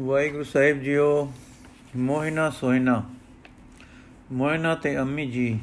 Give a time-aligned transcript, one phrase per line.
[0.00, 1.32] ਵਾਹਿਗੁਰੂ ਸਾਹਿਬ JIO,
[1.96, 3.02] ਮੋਹਿਨਾ ਸੋਹਿਨਾ,
[4.32, 5.60] ਮੋਹਿਨਾ ਤੇ ਅੰਮੀ ਜੀ।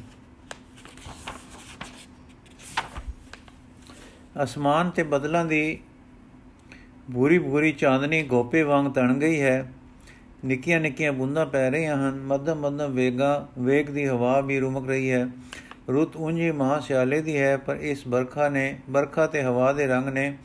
[4.43, 5.79] ਅਸਮਾਨ ਤੇ ਬਦਲਾਂ ਦੀ
[7.11, 9.71] ਬੂਰੀ ਬੂਰੀ ਚਾਂਦਨੀ ਗੋਪੇ ਵਾਂਗ ਤਣ ਗਈ ਹੈ।
[10.45, 15.11] ਨਿੱਕੀਆਂ ਨਿੱਕੀਆਂ ਬੂੰਦਾਂ ਪੈ ਰਹੀਆਂ ਹਨ। ਮੱਧਮ ਮੱਧਮ ਵੇਗਾ, ਵੇਗ ਦੀ ਹਵਾ ਵੀ ਰੁਮਕ ਰਹੀ
[15.11, 15.27] ਹੈ।
[15.89, 20.09] ਰੁੱਤ ਉਂਝੀ ਮਹਾ ਸਿਆਲੇ ਦੀ ਹੈ, ਪਰ ਇਸ ਬਰਖਾ ਨੇ, ਬਰਖਾ ਤੇ ਹਵਾ ਦੇ ਰੰਗ
[20.09, 20.37] ਨੇ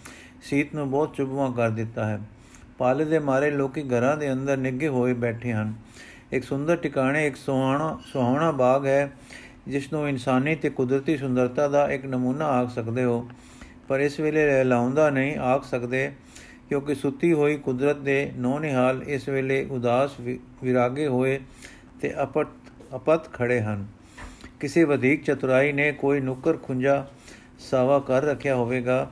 [0.43, 2.21] ਸੀਤ ਨੂੰ ਬਹੁਤ ਚੁਭਵਾ ਕਰ ਦਿੱਤਾ ਹੈ।
[2.79, 5.75] ਪਾਲੇ ਦੇ ਮਾਰੇ ਲੋਕੀ ਘਰਾਂ ਦੇ ਅੰਦਰ ਨਿੱਗੇ ਹੋਏ ਬੈਠੇ ਹਨ।
[6.33, 9.13] ਇੱਕ ਸੁੰਦਰ ਟਿਕਾਣੇ, ਇੱਕ ਸੁਹਾਣਾ ਸੁਹਾਣਾ ਬਾਗ ਹੈ
[9.69, 13.29] ਜਿਸ ਨੂੰ ਇਨਸਾਨੀ ਤੇ ਕੁਦਰਤੀ ਸੁੰਦਰਤਾ ਦਾ ਇੱਕ ਨਮੂਨਾ ਆਖ ਸਕਦੇ ਹੋ।
[13.89, 16.13] ਪਰ ਇਸ ਵੇਲੇ ਲਾਉਂਦਾ ਨਹੀਂ, ਆਖ ਸਕਦੇ,
[16.69, 20.21] ਕਿਉਂਕਿ ਸੁੱਤੀ ਹੋਈ ਕੁਦਰਤ ਦੇ ਨੋ ਨਿਹਾਲ ਇਸ ਵੇਲੇ ਉਦਾਸ
[20.65, 21.41] ਵਿਰਾਗੇ ਹੋਏ
[22.01, 22.47] ਤੇ ਅਪਤ
[22.95, 23.87] ਅਪਤ ਖੜੇ ਹਨ।
[24.61, 27.07] ਕਿਸੇ ਵਧੇਕ ਚਤੁਰਾਈ ਨੇ ਕੋਈ ਨੁੱਕਰ ਖੁੰਝਾ
[27.59, 29.11] ਸਾਵਾ ਕਰ ਰੱਖਿਆ ਹੋਵੇਗਾ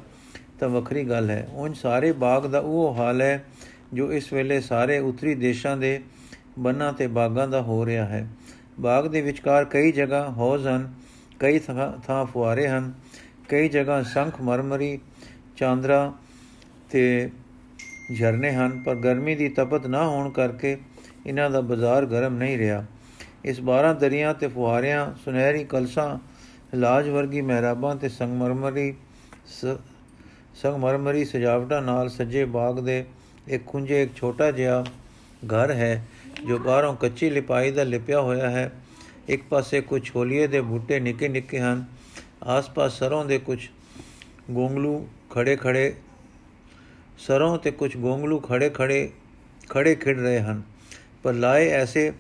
[0.61, 3.45] ਤਾਂ ਵੱਖਰੀ ਗੱਲ ਹੈ। ਉਨ ਸਾਰੇ ਬਾਗ ਦਾ ਉਹ ਹਾਲ ਹੈ
[3.93, 6.01] ਜੋ ਇਸ ਵੇਲੇ ਸਾਰੇ ਉੱਤਰੀ ਦੇਸ਼ਾਂ ਦੇ
[6.59, 8.27] ਬੰਨਾਂ ਤੇ ਬਾਗਾਂ ਦਾ ਹੋ ਰਿਹਾ ਹੈ।
[8.81, 10.93] ਬਾਗ ਦੇ ਵਿਚਕਾਰ ਕਈ ਜਗ੍ਹਾ ਹੌਜ਼ ਹਨ,
[11.41, 12.93] ਕਈ ਥਾਂ ਫੁਆਰੇ ਹਨ,
[13.49, 14.99] ਕਈ ਜਗ੍ਹਾ ਸੰਖ, ਮਰਮਰੀ,
[15.57, 16.13] ਚਾਂਦਰਾ
[16.91, 17.31] ਤੇ
[18.19, 20.77] ਝਰਨੇ ਹਨ, ਪਰ ਗਰਮੀ ਦੀ ਤਪਤ ਨਾ ਹੋਣ ਕਰਕੇ
[21.27, 22.85] ਇਹਨਾਂ ਦਾ ਬਾਜ਼ਾਰ ਗਰਮ ਨਹੀਂ ਰਿਹਾ।
[23.45, 26.19] ਇਸ 12 ਦਰਿਆ ਤੇ ਫੁਹਾਰਿਆਂ ਸੁਨਹਿਰੀ ਕਲਸਾਂ,
[26.75, 28.95] ਲਾਜ ਵਰਗੀ ਮਹਿਰਾਬਾਂ ਤੇ ਸੰਗਮਰਮਰੀ
[30.55, 33.05] ਸੰਗਮਰਮਰੀ ਸਜਾਵਟਾਂ ਨਾਲ ਸਜੇ ਬਾਗ ਦੇ
[33.51, 34.85] ਇੱਕ ਖੁੰਝੇ, ਇੱਕ ਛੋਟਾ ਜਿਹਾ
[35.47, 36.07] ਘਰ ਹੈ,
[36.49, 38.73] ਜੋ ਬਾਹਰੋਂ ਕੱਚੀ ਲਿਪਾਈ ਦਾ ਲਿਪਿਆ ਹੋਇਆ ਹੈ।
[39.29, 41.85] ਇੱਕ ਪਾਸੇ ਕੁਝ ਛੋਲੀਏ ਦੇ ਬੂਟੇ ਨਿੱਕੇ ਨਿੱਕੇ ਹਨ।
[42.43, 43.69] ਆਸ-ਪਾਸ ਸਰੋਂ ਦੇ ਕੁਝ
[44.51, 45.95] ਗੋਂਗਲੂ ਖੜੇ ਖੜੇ,
[47.19, 49.11] ਸਰੋਂ ਤੇ ਕੁਝ ਗੋਂਗਲੂ ਖੜੇ ਖੜੇ
[49.69, 50.63] ਖੜੇ ਖਿੜ ਰਹੇ ਹਨ।
[51.23, 52.13] ਪਰ ਲਾਏ ਐਸੇ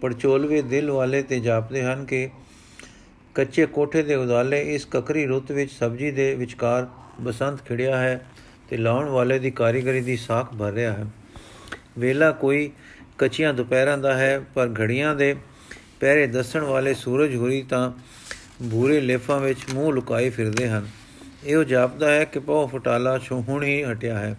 [0.00, 2.30] ਪਰਚੋਲਵੇ ਦਿਲ ਵਾਲੇ ਤੇ ਜਾਪਦੇ ਹਨ ਕਿ
[3.34, 6.88] ਕੱਚੇ ਕੋਠੇ ਦੇ ਉਦਾਲੇ ਇਸ ਕਕਰੀ ਰੁੱਤ ਵਿੱਚ ਸਬਜ਼ੀ ਦੇ ਵਿਚਕਾਰ
[7.20, 8.26] ਬਸੰਤ ਖਿੜਿਆ ਹੈ।
[8.70, 11.04] ਤੇ ਲਾਉਣ ਵਾਲੇ ਦੀ ਕਾਰੀਗਰੀ ਦੀ ਸਾਖ ਭਰ ਰਿਹਾ ਹੈ।
[11.98, 12.70] ਵੇਲਾ ਕੋਈ
[13.18, 15.36] ਕੱਚੀਆਂ ਦੁਪਹਿਰਾਂ ਦਾ ਹੈ, ਪਰ ਘੜੀਆਂ ਦੇ
[16.00, 17.92] ਪਹਿਰੇ ਦੱਸਣ ਵਾਲੇ ਸੂਰਜ ਹੁਰੀ ਤਾਂ
[18.62, 20.88] ਬੂਰੇ ਲੇਫਾਂ ਵਿੱਚ ਮੂੰਹ ਲੁਕਾਏ ਫਿਰਦੇ ਹਨ।
[21.44, 24.38] ਇਹੋ ਜਾਪਦਾ ਹੈ ਕਿ ਪਉ ਫਟਾਲਾ ਛੋਹਣ ਹੀ ਹਟਿਆ ਹੈ।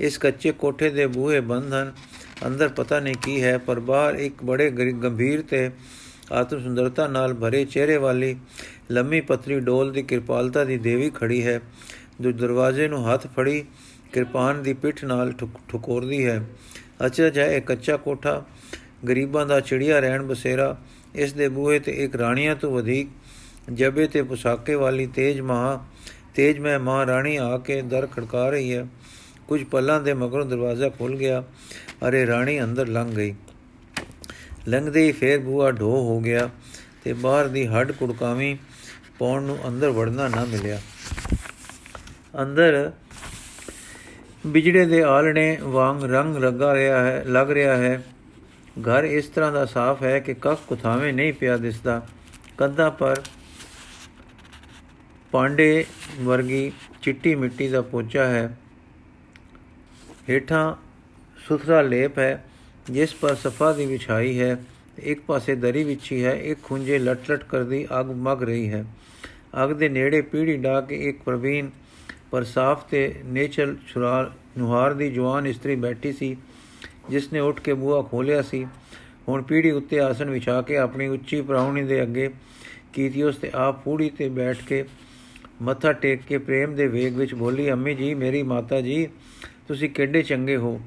[0.00, 1.92] ਇਸ ਕੱਚੇ ਕੋਠੇ ਦੇ ਬੂਹੇ ਬੰਦ ਹਨ।
[2.46, 5.70] ਅੰਦਰ ਪਤਾ ਨਹੀਂ ਕੀ ਹੈ, ਪਰ ਬਾਹਰ ਇੱਕ ਬੜੇ ਗੰਭੀਰ ਤੇ
[6.32, 8.36] ਆਤਮ ਸੁੰਦਰਤਾ ਨਾਲ ਭਰੇ ਚਿਹਰੇ ਵਾਲੀ
[8.90, 11.60] ਲੰਮੀ ਪਤਲੀ ਡੋਲ ਦੀ ਕਿਰਪਾਲਤਾ ਦੀ ਦੇਵੀ ਖੜੀ ਹੈ।
[12.20, 13.64] ਜੋ ਦਰਵਾਜ਼ੇ ਨੂੰ ਹੱਥ ਫੜੀ,
[14.12, 15.32] ਕਿਰਪਾਨ ਦੀ ਪਿੱਠ ਨਾਲ
[15.68, 16.44] ਠੁਕੋਰਦੀ ਹੈ।
[17.06, 18.44] ਅਚਰਜ ਹੈ ਇਹ ਕੱਚਾ ਕੋਠਾ।
[19.08, 20.76] ਗਰੀਬਾਂ ਦਾ ਚਿੜੀਆ ਰਹਿਣ ਬਸੇਰਾ।
[21.14, 23.08] ਇਸ ਦੇ ਬੂਹੇ ਤੇ ਇੱਕ ਰਾਣੀਆਂ ਤੋਂ ਵਧੇਕ
[23.72, 25.84] ਜਬੇ ਤੇ ਪੁਸਾਕੇ ਵਾਲੀ ਤੇਜ ਮਹਾ,
[26.34, 28.86] ਤੇਜ ਮੈਂ ਮਹਾਰਾਣੀ ਆ ਕੇ ਦਰ ਖੜਕਾ ਰਹੀ ਹੈ।
[29.48, 31.44] ਕੁਝ ਪਲਾਂ ਦੇ ਮਗਰੋਂ ਦਰਵਾਜ਼ਾ ਖੁੱਲ ਗਿਆ।
[32.08, 33.34] ਅਰੇ ਰਾਣੀ ਅੰਦਰ ਲੰਘ ਗਈ।
[34.68, 36.48] ਲੰਘਦੇ ਹੀ ਫੇਰ ਬੂਆ ਢੋ ਹੋ ਗਿਆ
[37.04, 38.56] ਤੇ ਬਾਹਰ ਦੀ ਹੱਡ ਕੁੜਕਾਵੀਂ
[39.18, 40.80] ਪੌਣ ਨੂੰ ਅੰਦਰ ਵੜਨਾ ਨਾ ਮਿਲਿਆ।
[42.42, 42.92] ਅੰਦਰ
[44.46, 48.02] ਬਿਜੜੇ ਦੇ ਆਲਣੇ ਵਾਂਗ ਰੰਗ ਲੱਗਾ ਰਿਹਾ ਹੈ, ਲੱਗ ਰਿਹਾ ਹੈ।
[48.80, 52.06] ਘਰ ਇਸ ਤਰ੍ਹਾਂ ਦਾ ਸਾਫ਼ ਹੈ ਕਿ ਕੱਖ ਕੁਥਾਵੇਂ ਨਹੀਂ ਪਿਆ ਦਿਸਦਾ।
[52.58, 53.22] ਕੰਧਾਂ ਪਰ
[55.32, 55.84] ਪਾਂਡੇ
[56.20, 58.58] ਵਰਗੀ ਚਿੱਟੀ ਮਿੱਟੀ ਦਾ ਪੋਚਾ ਹੈ।
[60.30, 60.74] ਹੇਠਾਂ
[61.48, 62.44] ਸੁਥਰਾ ਲੇਪ ਹੈ,
[62.90, 64.64] ਜਿਸ ਪਰ ਸਫਾ ਦੀ ਵਿਛਾਈ ਹੈ।
[64.98, 68.84] ਇੱਕ ਪਾਸੇ ਦਰੀ ਵਿਛੀ ਹੈ, ਇੱਕ ਖੁੰਝੇ ਲਟ-ਲਟ ਕਰਦੀ ਅੱਗ ਮਗ ਰਹੀ ਹੈ।
[69.64, 71.70] ਅੱਗ ਦੇ ਨੇੜੇ ਪੀੜੀ ਡਾ ਕੇ ਇੱਕ ਪ੍ਰਵੀਨ
[72.36, 76.36] ਪਰ ਸਾਫ਼ ਤੇ ਨੇਚਲ ਛੁਰਾ ਨੁਹਾਰ ਦੀ ਜਵਾਨ ਇਸਤਰੀ ਬੈਠੀ ਸੀ
[77.10, 78.66] ਜਿਸ ਨੇ ਉੱਠ ਕੇ ਬੂਹਾ ਖੋਲਿਆ ਸੀ।
[79.28, 82.28] ਹੁਣ ਪੀੜੀ ਉੱਤੇ ਆਸਣ ਵਿਛਾ ਕੇ ਆਪਣੀ ਉੱਚੀ ਪ੍ਰਾਉਣੀ ਦੇ ਅੱਗੇ
[82.92, 84.84] ਕੀਤੀ ਉਸ ਤੇ ਆਪ ਪੂੜੀ ਤੇ ਬੈਠ ਕੇ
[85.62, 89.08] ਮੱਥਾ ਟੇਕ ਕੇ ਪ੍ਰੇਮ ਦੇ ਵੇਗ ਵਿੱਚ ਬੋਲੀ, ਅੰਮੀ ਜੀ, ਮੇਰੀ ਮਾਤਾ ਜੀ,
[89.68, 90.80] ਤੁਸੀਂ ਕਿੱਡੇ ਚੰਗੇ ਹੋ।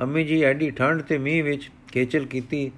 [0.00, 2.70] ਅੰਮੀ ਜੀ, ਐਡੀ ਠੰਡ ਤੇ ਮੀਂਹ ਵਿੱਚ ਕੇਚਲ ਕੀਤੀ।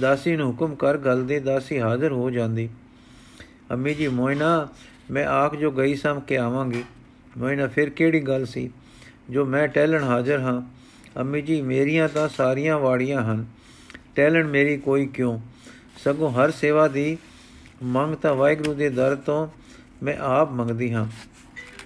[0.00, 2.68] ਦਾਸੀ ਨੂੰ ਹੁਕਮ ਕਰ, ਗੱਲ ਦੇ ਦਾਸੀ ਹਾਜ਼ਰ ਹੋ ਜਾਂਦੀ।
[3.70, 4.68] ਅੰਮੀ ਜੀ, ਮੋਇਨਾ,
[5.10, 6.84] ਮੈਂ ਆਖ ਜੋ ਗਈ ਸਮ ਕੇ ਆਵਾਂਗੀ।
[7.38, 8.70] ਮੋਇਨਾ ਫਿਰ ਕਿਹੜੀ ਗੱਲ ਸੀ?
[9.30, 10.62] ਜੋ ਮੈਂ ਟਹਿਲਣ ਹਾਜ਼ਰ ਹਾਂ,
[11.20, 13.46] ਅੰਮੀ ਜੀ, ਮੇਰੀਆਂ ਤਾਂ ਸਾਰੀਆਂ ਵਾੜੀਆਂ ਹਨ।
[14.16, 15.40] ਟਹਿਲਣ ਮੇਰੀ ਕੋਈ ਕਿਉਂ?
[16.04, 17.18] ਸਗੋਂ ਹਰ ਸੇਵਾ ਦੀ
[17.82, 19.48] ਮੰਗ ਤਾਂ ਵਾਹਿਗੁਰੂ ਦੇ ਦਰ ਤੋਂ
[20.02, 21.06] ਮੈਂ ਆਪ ਮੰਗਦੀ ਹਾਂ।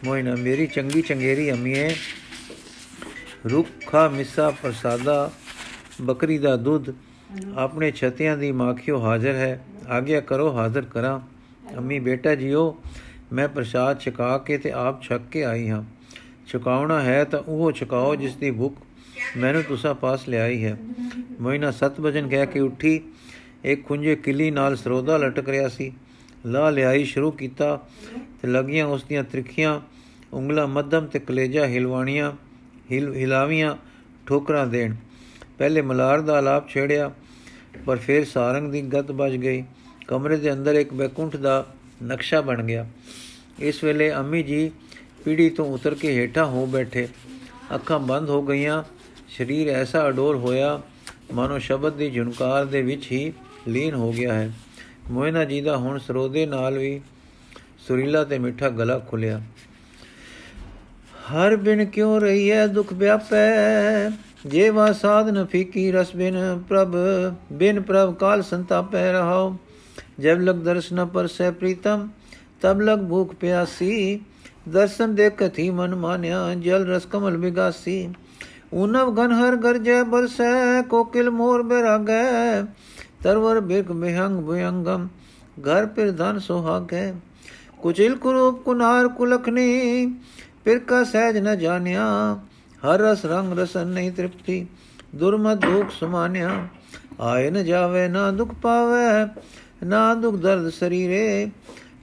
[0.05, 1.97] ਮੋਇਨਾ ਮੇਰੀ ਚੰਗੀ ਚੰਗੇਰੀ ਅੰਮੀਏ,
[3.51, 5.33] ਰੁੱਖਾ ਮਿੱਸਾ ਪ੍ਰਸਾਦਾ,
[6.03, 6.95] ਬੱਕਰੀ ਦਾ ਦੁੱਧ,
[7.57, 11.21] ਆਪਣੇ ਛਤਿਆਂ ਦੀ ਮਾਖਿਓ ਹਾਜ਼ਰ ਹੈ। ਆਗਿਆ ਕਰੋ, ਹਾਜ਼ਰ ਕਰਾਂ।
[11.77, 12.83] ਅੰਮੀ ਬੇਟਾ ਜੀਓ
[13.33, 15.85] ਮੈਂ ਪ੍ਰਸਾਦ ਛਕਾ ਕੇ ਤੇ ਆਪ ਛਕ ਕੇ ਆਈ ਹਾਂ।
[16.47, 18.75] ਛਕਾਉਣਾ ਹੈ ਤਾਂ ਉਹ ਛਕਾਓ ਜਿਸ ਦੀ ਭੁੱਖ
[19.37, 20.77] ਮੈਨੂੰ ਤੁਸਾਂ ਪਾਸ ਲਿਆਈ ਹੈ।
[21.41, 23.01] ਮੋਇਨਾ ਸਤ ਵਜਨ ਕਹਿ ਕੇ ਉੱਠੀ।
[23.65, 25.93] ਇੱਕ ਖੁੰਝੇ ਕਿਲੀ ਨਾਲ ਸਰੋਦਾ ਲਟਕ ਰਿਆ ਸੀ।
[26.47, 27.83] ਲਾ ਲਿਆਈ ਸ਼ੁਰੂ ਕੀਤਾ
[28.43, 29.81] ਤੇ ਲੱਗੀਆਂ ਉਸ ਦੀਆਂ ਤ੍ਰਿਖੀਆਂ,
[30.33, 32.33] ਉਂਗਲਾਂ ਮੱਧਮ ਤੇ ਕਲੇਜਾ ਹਿਲਵਾਣੀਆਂ,
[32.93, 33.77] ਹਿਲ ਹਿਲਾਵੀਆਂ
[34.27, 34.95] ਠੋਕਰਾਂ ਦੇਣ।
[35.59, 37.13] ਪਹਿਲੇ ਮਲਾਰ ਦਾ ਆਲਾਪ ਛੇੜਿਆ,
[37.87, 39.65] ਪਰ ਫਿਰ ਸਾਰੰਗ ਦੀ ਗਤ ਵੱਜ ਗਈ।
[40.09, 41.67] ਕਮਰੇ ਦੇ ਅੰਦਰ ਇੱਕ ਬੈਕੁੰਠ ਦਾ
[42.05, 42.87] ਨਕਸ਼ਾ ਬਣ ਗਿਆ।
[43.59, 44.71] ਇਸ ਵੇਲੇ ਅੰਮੀ ਜੀ
[45.25, 47.09] ਪੀੜੀ ਤੋਂ ਉਤਰ ਕੇ ਹੇਠਾਂ ਹੋ ਬੈਠੇ।
[47.75, 48.83] ਅੱਖਾਂ ਬੰਦ ਹੋ ਗਈਆਂ।
[49.29, 50.83] ਸਰੀਰ ਐਸਾ ਅਡੋਲ ਹੋਇਆ,
[51.35, 53.33] ਮਾਨੋ ਸ਼ਬਦ ਦੀ ਝੁਨਕਾਰ ਦੇ ਵਿੱਚ ਹੀ
[53.69, 54.53] ਲੀਨ ਹੋ ਗਿਆ ਹੈ।
[55.11, 57.01] ਮੋਇਨਾ ਜੀ ਦਾ ਹੁਣ ਸਰੋਦੇ ਨਾਲ ਵੀ
[57.79, 59.41] ਸੁਰੀਲਾ ਤੇ ਮਿੱਠਾ ਗਲਾ ਖੁੱਲਿਆ
[61.27, 64.11] ਹਰ ਬਿਨ ਕਿਉ ਰਹੀ ਹੈ ਦੁਖ ਵਿਆਪੈ?
[64.47, 66.97] ਜੇਵਾ ਸਾਧਨ ਫੀਕੀ ਰਸ ਬਿਨ ਪ੍ਰਭ
[67.53, 69.57] ਬਿਨ ਪ੍ਰਭ ਕਾਲ ਸੰਤਾਪੈ ਰਹਾਓ
[70.19, 72.09] ਜਬ ਲਗ ਦਰਸ਼ਨ ਪਰ ਸਹਿ ਪ੍ਰੀਤਮ,
[72.63, 74.21] ਤਬ ਲਗ ਭੂਖ ਪਿਆਸੀ।
[74.69, 78.09] ਦਰਸ਼ਨ ਦੇਖਥੀ ਮਨ ਮਾਨਿਆ, ਜਲ ਰਸ ਕਮਲ ਵਿਗਾਸੀ
[78.73, 82.63] ਉਨਵ ਗਨ ਹਰ ਗਰਜੈ ਬਰਸੈ ਕੋਕਿਲ ਮੋਰ ਬਿਰਾਗੈ।
[83.25, 85.07] ਤਰਵਰ ਬਿਰਕ ਬਿਹੰਗ ਭਯੰਗਮ
[85.61, 87.13] ਘਰ ਪਿਰ ਧਨ ਸੁਹਾਗੈ।
[87.79, 90.07] ਕੁਚਿਲ ਕੁਰੂਪ ਕੁਨਾਰ ਕੁਲਖਨੀ,
[90.65, 92.07] ਪਿਰ ਕਾ ਸਹਿਜ ਨ ਜਾਣਿਆ।
[92.83, 94.67] ਹਰ ਰਸ ਰੰਗ ਰਸਨ ਨਹੀਂ ਤ੍ਰਿਪਤੀ
[95.15, 96.51] ਦੁਰਮਤ ਦੁਖ ਸਮਾਨਿਆ।
[97.21, 99.25] ਆਏ ਨ ਜਾਵੇ ਨਾ ਦੁਖ ਪਾਵੇ
[99.87, 101.51] ਨਾ ਦੁਖ ਦਰਦ ਸਰੀਰੇ,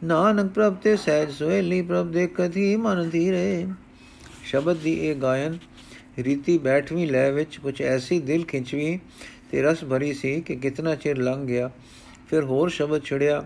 [0.03, 3.67] ਨਾਨਕ ਪ੍ਰਭ ਤੇ ਸਹਿਜ ਸੋਇਲੀ ਪ੍ਰਭ ਦੇ ਕਥੀ ਮਨ ਧੀਰੇ।
[4.43, 5.57] ਸ਼ਬਦ ਦੀ ਇਹ ਗਾਇਨ,
[6.19, 8.99] ਰੀਤੀ ਬੈਠਵੀਂ ਲੈ ਵਿੱਚ ਕੁਝ ਐਸੀ ਦਿਲ ਖਿੰਚਵੀ
[9.51, 11.69] ਤੇ ਰਸ ਭਰੀ ਸੀ ਕਿ ਕਿਤਨਾ ਚਿਰ ਲੰਘ ਗਿਆ।
[12.29, 13.45] ਫਿਰ ਹੋਰ ਸ਼ਬਦ ਛੜਿਆ,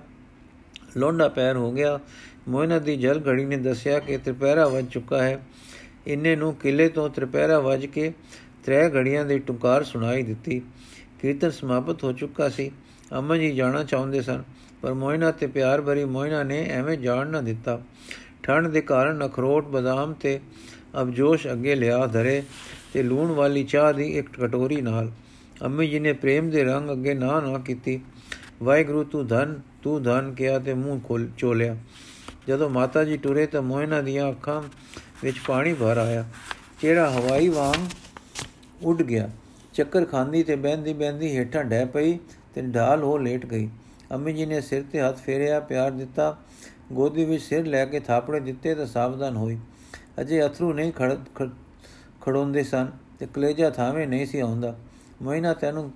[0.97, 1.99] ਲੋਂਡਾ ਪੈਰ ਹੋ ਗਿਆ।
[2.47, 5.45] ਮੋਇਨਾ ਦੀ ਜਲ ਘੜੀ ਨੇ ਦੱਸਿਆ ਕਿ ਤ੍ਰਿਪਹਿਰਾ ਵੱਜ ਚੁੱਕਾ ਹੈ।
[6.07, 8.13] ਇੰਨੇ ਨੂੰ ਕਿਲੇ ਤੋਂ ਤ੍ਰਿਪਹਿਰਾ ਵੱਜ ਕੇ
[8.65, 10.61] ਤ੍ਰੈ ਘੜੀਆਂ ਦੀ ਟੁਕਾਰ ਸੁਣਾਈ ਦਿੱਤੀ।
[11.21, 12.71] ਕੀਰਤਨ ਸਮਾਪਤ ਹੋ ਚੁੱਕਾ ਸੀ।
[13.19, 14.43] ਅਮਨ ਜੀ ਜਾਣਾ ਚਾਹੁੰਦੇ ਸਨ,
[14.81, 17.81] ਪਰ ਮੋਇਨਾ ਤੇ ਪਿਆਰ ਭਰੀ ਮੋਇਨਾ ਨੇ ਐਵੇਂ ਜਾਣ ਨਾ ਦਿੱਤਾ।
[18.43, 20.39] ਠੰਡ ਦੇ ਕਾਰਨ ਅਖਰੋਟ ਬਦਾਮ ਤੇ
[21.01, 22.43] ਅਬਜੋਸ਼ ਅੱਗੇ ਲਿਆ ਧਰੇ
[22.93, 25.11] ਤੇ ਲੂਣ ਵਾਲੀ ਚਾਹ ਦੀ ਇੱਕ ਕਟੋਰੀ ਨਾਲ।
[25.63, 27.99] ਅੰਮੀ ਜੀ ਨੇ ਪ੍ਰੇਮ ਦੇ ਰੰਗ ਅੱਗੇ ਨਾ ਨਾ ਕੀਤੀ।
[28.63, 31.77] ਵਾਹਿਗੁਰੂ, ਤੂੰ ਧਨ ਤੂੰ ਧਨ ਕਿਹਾ ਤੇ ਮੂੰਹ ਖੋਲ ਚੋਲਿਆ।
[32.47, 34.61] ਜਦੋਂ ਮਾਤਾ ਜੀ ਟੁਰੇ ਤਾਂ ਮੋਇਨਾ ਦੀਆਂ ਅੱਖਾਂ
[35.23, 36.25] ਵਿੱਚ ਪਾਣੀ ਭਰ ਆਇਆ।
[36.81, 37.87] ਚਿਹਰਾ ਹਵਾਈ ਵਾਂਗ
[38.81, 39.29] ਉੱਡ ਗਿਆ।
[39.73, 42.17] ਚੱਕਰ ਖਾਂਦੀ ਤੇ ਬਹਿੰਦੀ ਬਹਿੰਦੀ ਹੇਠਾਂ ਡਹਿ ਪਈ।
[42.57, 43.69] ਤੇ ਢਾਲ ਹੋ ਲੇਟ ਗਈ।
[44.11, 46.37] ਅੰਮੀ ਜੀ ਨੇ ਸਿਰ ਤੇ ਹੱਥ ਫੇਰਿਆ, ਪਿਆਰ ਦਿੱਤਾ।
[46.91, 49.57] ਗੋਦੀ ਵਿੱਚ ਸਿਰ ਲੈ ਕੇ ਥਾਪੜੇ ਦਿੱਤੇ ਤਾਂ ਸਾਵਧਾਨ ਹੋਈ।
[50.21, 51.15] ਅਜੇ ਅਥਰੂ ਨਹੀਂ ਖੜ
[52.21, 54.75] ਖੜੋਂਦੇ ਸਨ ਤੇ ਕਲੇਜਾ ਥਾਵੇਂ ਨਹੀਂ ਸੀ ਆਉਂਦਾ।
[55.21, 55.91] ਮੋਇਨਾ ਤੈਨੂੰ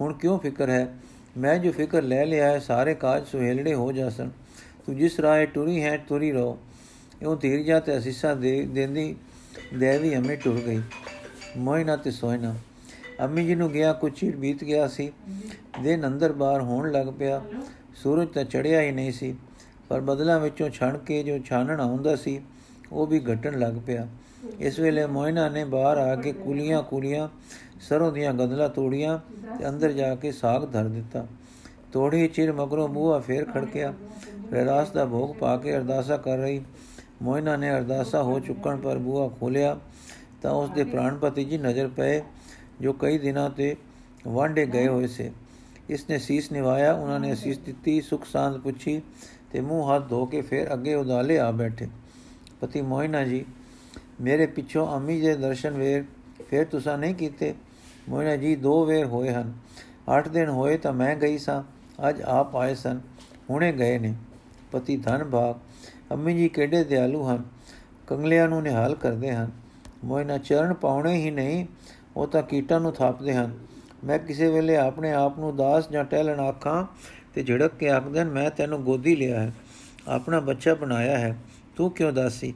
[0.00, 0.94] ਹੁਣ ਕਿਉਂ ਫਿਕਰ ਹੈ?
[1.38, 4.30] ਮੈਂ ਜੋ ਫਿਕਰ ਲੈ ਲਿਆ ਹੈ, ਸਾਰੇ ਕਾਜ ਸੁਹੇਲੜੇ ਹੋ ਜਾਸਨ
[4.86, 6.58] ਤੂੰ ਜਿਸ ਰਾਹ ਟੁਰੀ ਹੈ, ਤੁਰੀ ਰਹੋ।
[7.22, 9.16] ਇਉਂ ਧੀਰਜਾ ਤੇ ਅਸੀਸਾਂ ਦੇ, ਦਿੰਦੀ
[9.74, 10.80] ਦੇਵੀ ਅੰਮੀ ਟੁਰ ਗਈ।
[11.56, 12.54] ਮੋਇਨਾ ਤੇ ਸੋਇਨਾ।
[13.20, 15.12] ਅੰਮੀ ਜੀ ਨੂੰ ਗਿਆ ਕੁਝ ਚਿਰ ਬੀਤ ਗਿਆ ਸੀ।
[15.82, 17.40] ਦਿਨ ਅੰਦਰ ਬਾਹਰ ਹੋਣ ਲੱਗ ਪਿਆ।
[17.94, 19.34] ਸੂਰਜ ਤਾਂ ਚੜਿਆ ਹੀ ਨਹੀਂ ਸੀ,
[19.88, 22.40] ਪਰ ਬਦਲਾਂ ਵਿੱਚੋਂ ਛਣ ਕੇ ਜੋ ਛਾਨਣ ਆਉਂਦਾ ਸੀ,
[22.92, 24.06] ਉਹ ਵੀ ਘਟਣ ਲੱਗ ਪਿਆ।
[24.60, 27.28] ਇਸ ਵੇਲੇ ਮੋਇਨਾ ਨੇ ਬਾਹਰ ਆ ਕੇ ਕੁਲੀਆਂ ਕੁਲੀਆਂ,
[27.80, 29.18] ਸਰੋਂ ਦੀਆਂ ਗਦਲਾ ਤੋੜੀਆਂ
[29.58, 31.26] ਤੇ ਅੰਦਰ ਜਾ ਕੇ ਸਾਗ ਧਰ ਦਿੱਤਾ।
[31.92, 33.94] ਤੋੜੀ ਚਿਰ ਮਗਰੋਂ ਬੂਹਾ ਫੇਰ ਖੜਕਿਆ।
[34.52, 36.60] ਰਹਿਰਾਸ ਦਾ ਭੋਗ ਪਾ ਕੇ ਅਰਦਾਸਾ ਕਰ ਰਹੀ।
[37.22, 39.76] ਮੋਇਨਾ ਨੇ ਅਰਦਾਸਾ ਹੋ ਚੁੱਕਣ ਪਰ ਬੂਹਾ ਖੋਲਿਆ
[40.42, 42.22] ਤਾਂ ਉਸ ਦੇ ਪ੍ਰਾਣਪਤੀ ਜੀ ਨਜ਼ਰ ਪਏ।
[42.80, 43.76] ਜੋ ਕਈ ਦਿਨਾਂ ਤੇ
[44.28, 45.32] ਵਾਂਡੇ ਗਏ ਹੋਏ ਸੇ।
[45.88, 49.02] ਇਸ ਨੇ ਸੀਸ ਨਿਵਾਇਆ, ਉਹਨਾਂ ਨੇ ਸੀਸ ਦਿੱਤੀ, ਸੁਖ ਸਾਂਦ ਪੁੱਛੀ
[49.52, 51.88] ਤੇ ਮੂੰਹ ਹੱਥ ਧੋ ਕੇ ਫਿਰ ਅੱਗੇ ਉਦਾਲੇ ਆ ਬੈਠੇ।
[52.60, 53.44] ਪਤੀ ਮੋਇਨਾ ਜੀ,
[54.20, 56.04] ਮੇਰੇ ਪਿੱਛੋਂ ਅੰਮੀ ਦੇ ਦਰਸ਼ਨ ਵੇਰ
[56.50, 57.54] ਫਿਰ ਤੁਸੀਂ ਨਹੀਂ ਕੀਤੇ?
[58.08, 59.52] ਮੋਇਨਾ ਜੀ, ਦੋ ਵੇਰ ਹੋਏ ਹਨ।
[60.08, 61.62] 8 ਦਿਨ ਹੋਏ ਤਾਂ ਮੈਂ ਗਈ ਸਾਂ।
[62.08, 63.00] ਅੱਜ ਆਪ ਆਏ ਸਨ।
[63.50, 64.14] ਹੁਣੇ ਗਏ ਨੇ।
[64.72, 65.54] ਪਤੀ ਧਨ ਭਾਗ।
[66.12, 67.44] ਅੰਮੀ ਜੀ ਕਿਹੜੇ ਦਿਆਲੂ ਹਨ?
[68.06, 69.50] ਕੰਗਲਿਆਂ ਨੂੰ ਨਿਹਾਲ ਕਰਦੇ ਹਨ।
[70.04, 71.66] ਮੋਇਨਾ, ਚਰਨ ਪਾਉਣੇ ਹੀ ਨਹੀਂ।
[72.16, 73.58] ਉਹ ਤਾਂ ਕੀਟਾਂ ਨੂੰ ਥਾਪਦੇ ਹਨ।
[74.04, 76.84] ਮੈਂ ਕਿਸੇ ਵੇਲੇ ਆਪਣੇ ਆਪ ਨੂੰ ਦਾਸ ਜਾਂ ਟਹਿਲਣ ਆਖਾਂ
[77.34, 79.52] ਤੇ ਝੜਕ ਕੇ ਆਖਦੇ ਹਨ, ਮੈਂ ਤੈਨੂੰ ਗੋਦੀ ਲਿਆ ਹੈ,
[80.08, 81.36] ਆਪਣਾ ਬੱਚਾ ਬਣਾਇਆ ਹੈ,
[81.76, 82.54] ਤੂੰ ਕਿਉਂ ਦਾਸੀ?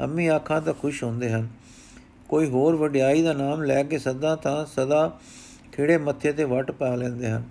[0.00, 1.48] ਅੰਮੀ ਆਖਾਂ ਤਾਂ ਖੁਸ਼ ਹੁੰਦੇ ਹਨ।
[2.28, 5.18] ਕੋਈ ਹੋਰ ਵਡਿਆਈ ਦਾ ਨਾਮ ਲੈ ਕੇ ਸਦਾ ਤਾਂ ਸਦਾ
[5.72, 7.42] ਖਿਹੜੇ ਮੱਥੇ ਤੇ ਵਟ ਪਾ ਲੈਂਦੇ ਹਨ।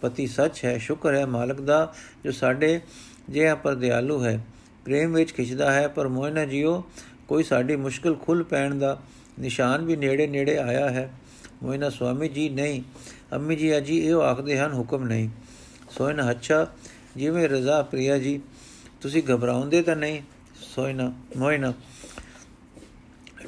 [0.00, 1.92] ਪਤੀ ਸੱਚ ਹੈ, ਸ਼ੁਕਰ ਹੈ ਮਾਲਕ ਦਾ
[2.24, 2.80] ਜੋ ਸਾਡੇ
[3.30, 4.40] ਜਿਹਾ ਪਰ ਦਿਆਲੂ ਹੈ।
[4.84, 6.84] ਪ੍ਰੇਮ ਵਿੱਚ ਖਿੱਚਦਾ ਹੈ, ਪਰ ਮੋਇਨਾ ਜੀਓ,
[7.28, 8.98] ਕੋਈ ਸਾਡੀ ਮੁਸ਼ਕਲ ਖੁੱਲ ਪੈਣ ਦਾ
[9.38, 11.10] ਨਿਸ਼ਾਨ ਵੀ ਨੇੜੇ ਨੇੜੇ ਆਇਆ ਹੈ।
[11.62, 12.82] ਮੋਇਨਾ ਸੁਆਮੀ ਜੀ, ਨਹੀਂ,
[13.32, 15.28] ਅੰਮੀ ਜੀ, ਅਜੀ ਇਹ ਆਖਦੇ ਹਨ, ਹੁਕਮ ਨਹੀਂ।
[15.90, 16.66] ਸੋਇਨਾ ਅੱਛਾ,
[17.16, 18.40] ਜਿਵੇਂ ਰਜ਼ਾ, ਪ੍ਰਿਆ ਜੀ,
[19.00, 20.22] ਤੁਸੀਂ ਘਬਰਾਉਂਦੇ ਤਾਂ ਨਹੀਂ।
[20.74, 21.72] ਸੋਇਨਾ ਮੋਇਨਾ,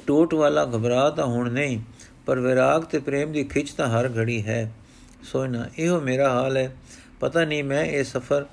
[0.06, 1.80] ਟੋਟ ਵਾਲਾ ਘਬਰਾ ਤਾਂ ਹੁਣ ਨਹੀਂ,
[2.26, 4.72] ਪਰ ਵਿਰਾਗ ਤੇ ਪ੍ਰੇਮ ਦੀ ਖਿੱਚ ਤਾਂ ਹਰ ਘੜੀ ਹੈ।
[5.22, 6.76] ਸੋਇਨਾ ਇਹੋ ਮੇਰਾ ਹਾਲ ਹੈ।
[7.20, 8.46] ਪਤਾ ਨਹੀਂ ਮੈਂ ਇਹ ਸਫ਼ਰ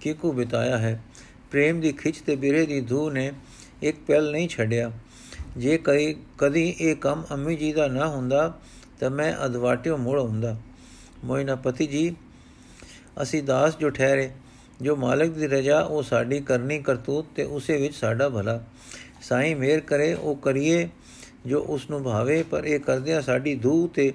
[0.00, 1.02] ਕਿਕੂ ਬਿਤਾਇਆ ਹੈ।
[1.50, 3.32] ਪ੍ਰੇਮ ਦੀ ਖਿੱਚ ਤੇ ਬਿਰੇ ਦੀ ਧੂ ਨੇ
[3.82, 4.92] ਇੱਕ ਪਲ ਨਹੀਂ ਛੱਡਿਆ।
[5.56, 8.58] ਜੇ ਕਈ, ਕਦੀ ਇਹ ਕੰਮ ਅੰਮੀ ਜੀ ਦਾ ਨਾ ਹੁੰਦਾ,
[9.00, 10.56] ਤਾਂ ਮੈਂ ਅਦਵਾਟਿਓ ਮੁੜ ਹੁੰਦਾ
[11.24, 12.14] ਮੋਇਨਾ ਪਤੀ ਜੀ,
[13.22, 14.30] ਅਸੀਂ ਦਾਸ ਜੋ ਠਹਿਰੇ,
[14.82, 18.64] ਜੋ ਮਾਲਕ ਦੀ ਰਜਾ, ਉਹ ਸਾਡੀ ਕਰਨੀ ਕਰਤੂਤ ਤੇ ਉਸੇ ਵਿੱਚ ਸਾਡਾ ਭਲਾ।
[19.22, 20.88] ਸਾਈਂ ਮੇਰ ਕਰੇ, ਉਹ ਕਰੀਏ
[21.46, 24.12] ਜੋ ਉਸ ਨੂੰ ਭਾਵੇ, ਪਰ ਇਹ ਕਰਦਿਆਂ ਸਾਡੀ ਧੂ ਤੇ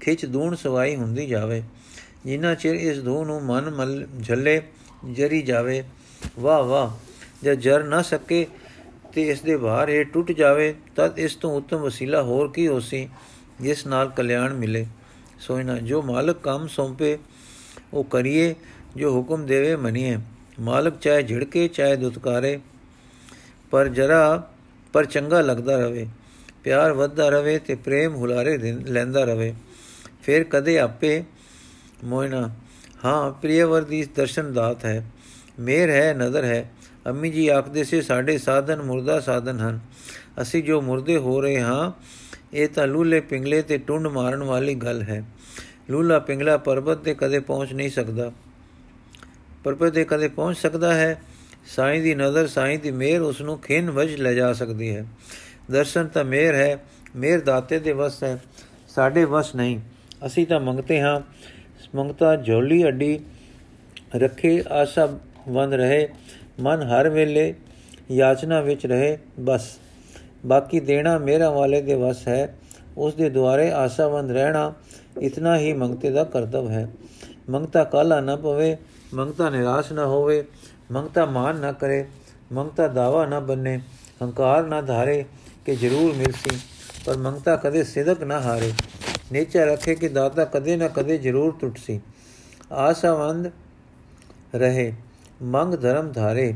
[0.00, 1.62] ਖਿੱਚ ਦੂਣ ਸਵਾਈ ਹੁੰਦੀ ਜਾਵੇ।
[2.26, 4.62] ਜਿੰਨਾ ਚਿਰ ਇਸ ਧੂ ਨੂੰ ਮਨ ਮਲ, ਝੱਲੇ
[5.12, 5.84] ਜਰੀ ਜਾਵੇ
[6.38, 6.90] ਵਾਹ ਵਾਹ
[7.42, 8.46] ਜੇ ਜਰ ਨਾ ਸਕੇ
[9.16, 13.08] ਤੇ ਇਸ ਦੇ ਬਾਹਰ ਇਹ ਟੁੱਟ ਜਾਵੇ, ਤਦ ਇਸ ਤੋਂ ਉੱਤਮ ਵਸੀਲਾ ਹੋਰ ਕੀ ਹੋਸੀ
[13.60, 14.86] ਜਿਸ ਨਾਲ ਕਲਿਆਣ ਮਿਲੇ।
[15.40, 17.18] ਸੋਇਨਾ ਜੋ ਮਾਲਕ ਕੰਮ ਸੌਂਪੇ,
[17.94, 18.54] ਉਹ ਕਰੀਏ,
[18.96, 20.18] ਜੋ ਹੁਕਮ ਦੇਵੇ, ਮਨੀਏ।
[20.60, 22.58] ਮਾਲਕ ਚਾਹੇ ਝਿੜਕੇ, ਚਾਹੇ ਦੁਤਕਾਰੇ,
[23.70, 24.50] ਪਰ ਜਰਾ
[24.92, 26.06] ਪਰ ਚੰਗਾ ਲੱਗਦਾ ਰਵੇ।
[26.64, 29.54] ਪਿਆਰ ਵੱਧਦਾ ਰਵੇ ਤੇ ਪ੍ਰੇਮ ਹੁਲਾਰੇ ਲੈਂਦਾ ਰਵੇ।
[30.22, 31.22] ਫਿਰ ਕਦੇ ਆਪੇ
[32.04, 32.50] ਮੋਇਨਾ
[33.04, 35.04] ਹਾਂ, ਪ੍ਰਿਯਵਰ ਦੀ ਦਰਸ਼ਨ ਦਾਤ ਹੈ।
[35.60, 36.70] ਮੇਰ ਹੈ ਨਜ਼ਰ ਹੈ।
[37.06, 39.80] ਅੰਮੀ ਜੀ ਆਖਦੇ ਸੀ, ਸਾਡੇ ਸਾਧਨ ਮੁਰਦਾ ਸਾਧਨ ਹਨ।
[40.42, 41.92] ਅਸੀਂ ਜੋ ਮੁਰਦੇ ਹੋ ਰਹੇ ਹਾਂ,
[42.52, 45.24] ਇਹ ਤਾਂ ਲੂਲੇ ਪਿੰਗਲੇ ਤੇ ਟੁੰਡ ਮਾਰਨ ਵਾਲੀ ਗੱਲ ਹੈ।
[45.90, 48.32] ਲੂਲਾ ਪਿੰਗਲਾ ਪਰਬਤ ਤੇ ਕਦੇ ਪਹੁੰਚ ਨਹੀਂ ਸਕਦਾ।
[49.64, 51.20] ਪਰਬਤ ਤੇ ਕਦੇ ਪਹੁੰਚ ਸਕਦਾ ਹੈ।
[51.66, 55.06] ਸਾਈਂ ਦੀ ਨਜ਼ਰ, ਸਾਈਂ ਦੀ ਮਿਹਰ, ਉਸ ਨੂੰ ਖਿੰਨ ਵਜ ਲੈ ਜਾ ਸਕਦੀ ਹੈ।
[55.70, 56.84] ਦਰਸ਼ਨ ਤਾਂ ਮਿਹਰ ਹੈ,
[57.16, 58.42] ਮਿਹਰ ਦਾਤੇ ਦੇ ਵਸ ਹੈ।
[58.88, 59.80] ਸਾਡੇ ਵਸ ਨਹੀਂ।
[60.26, 61.20] ਅਸੀਂ ਤਾਂ ਮੰਗਤੇ ਹਾਂ।
[61.94, 63.20] ਮੰਗਤਾ ਝੋਲੀ ਅੱਡੀ
[64.16, 66.08] ਰੱਖੇ, ਆਸ਼ਾ ਵੰਦ ਰਹੇ।
[66.60, 67.54] ਮਨ ਹਰ ਵੇਲੇ
[68.10, 69.78] ਯਾਚਨਾ ਵਿੱਚ ਰਹੇ, ਬਸ।
[70.46, 72.58] ਬਾਕੀ ਦੇਣਾ ਮੇਰਾ ਵਾਲੇ ਦੇ ਵਸ ਹੈ,
[72.96, 74.74] ਉਸ ਦੇ ਦੁਆਰੇ ਆਸ਼ਾਵੰਦ ਰਹਿਣਾ
[75.20, 76.88] ਇਤਨਾ ਹੀ ਮੰਗਤੇ ਦਾ ਕਰਤਵ ਹੈ।
[77.50, 78.76] ਮੰਗਤਾ ਕਾਲਾ ਨਾ ਪਵੇ,
[79.14, 80.44] ਮੰਗਤਾ ਨਿਰਾਸ਼ ਨਾ ਹੋਵੇ,
[80.90, 82.06] ਮੰਗਤਾ ਮਾਨ ਨਾ ਕਰੇ,
[82.52, 83.80] ਮੰਗਤਾ ਦਾਵਾ ਨਾ ਬੰਨੇ,
[84.22, 85.24] ਹੰਕਾਰ ਨਾ ਧਾਰੇ
[85.64, 86.58] ਕਿ ਜ਼ਰੂਰ ਮਿਲਸੀ,
[87.06, 88.72] ਪਰ ਮੰਗਤਾ ਕਦੇ ਸਿਦਕ ਨਾ ਹਾਰੇ।
[89.32, 92.00] ਨੇਚਾ ਰੱਖੇ ਕਿ ਦਾਤਾ ਕਦੇ ਨਾ ਕਦੇ ਜ਼ਰੂਰ ਟੁੱਟਸੀ।
[92.72, 93.50] ਆਸਾਵੰਦ
[94.54, 94.92] ਰਹੇ।
[95.42, 96.54] ਮੰਗ ਧਰਮ ਧਾਰੇ।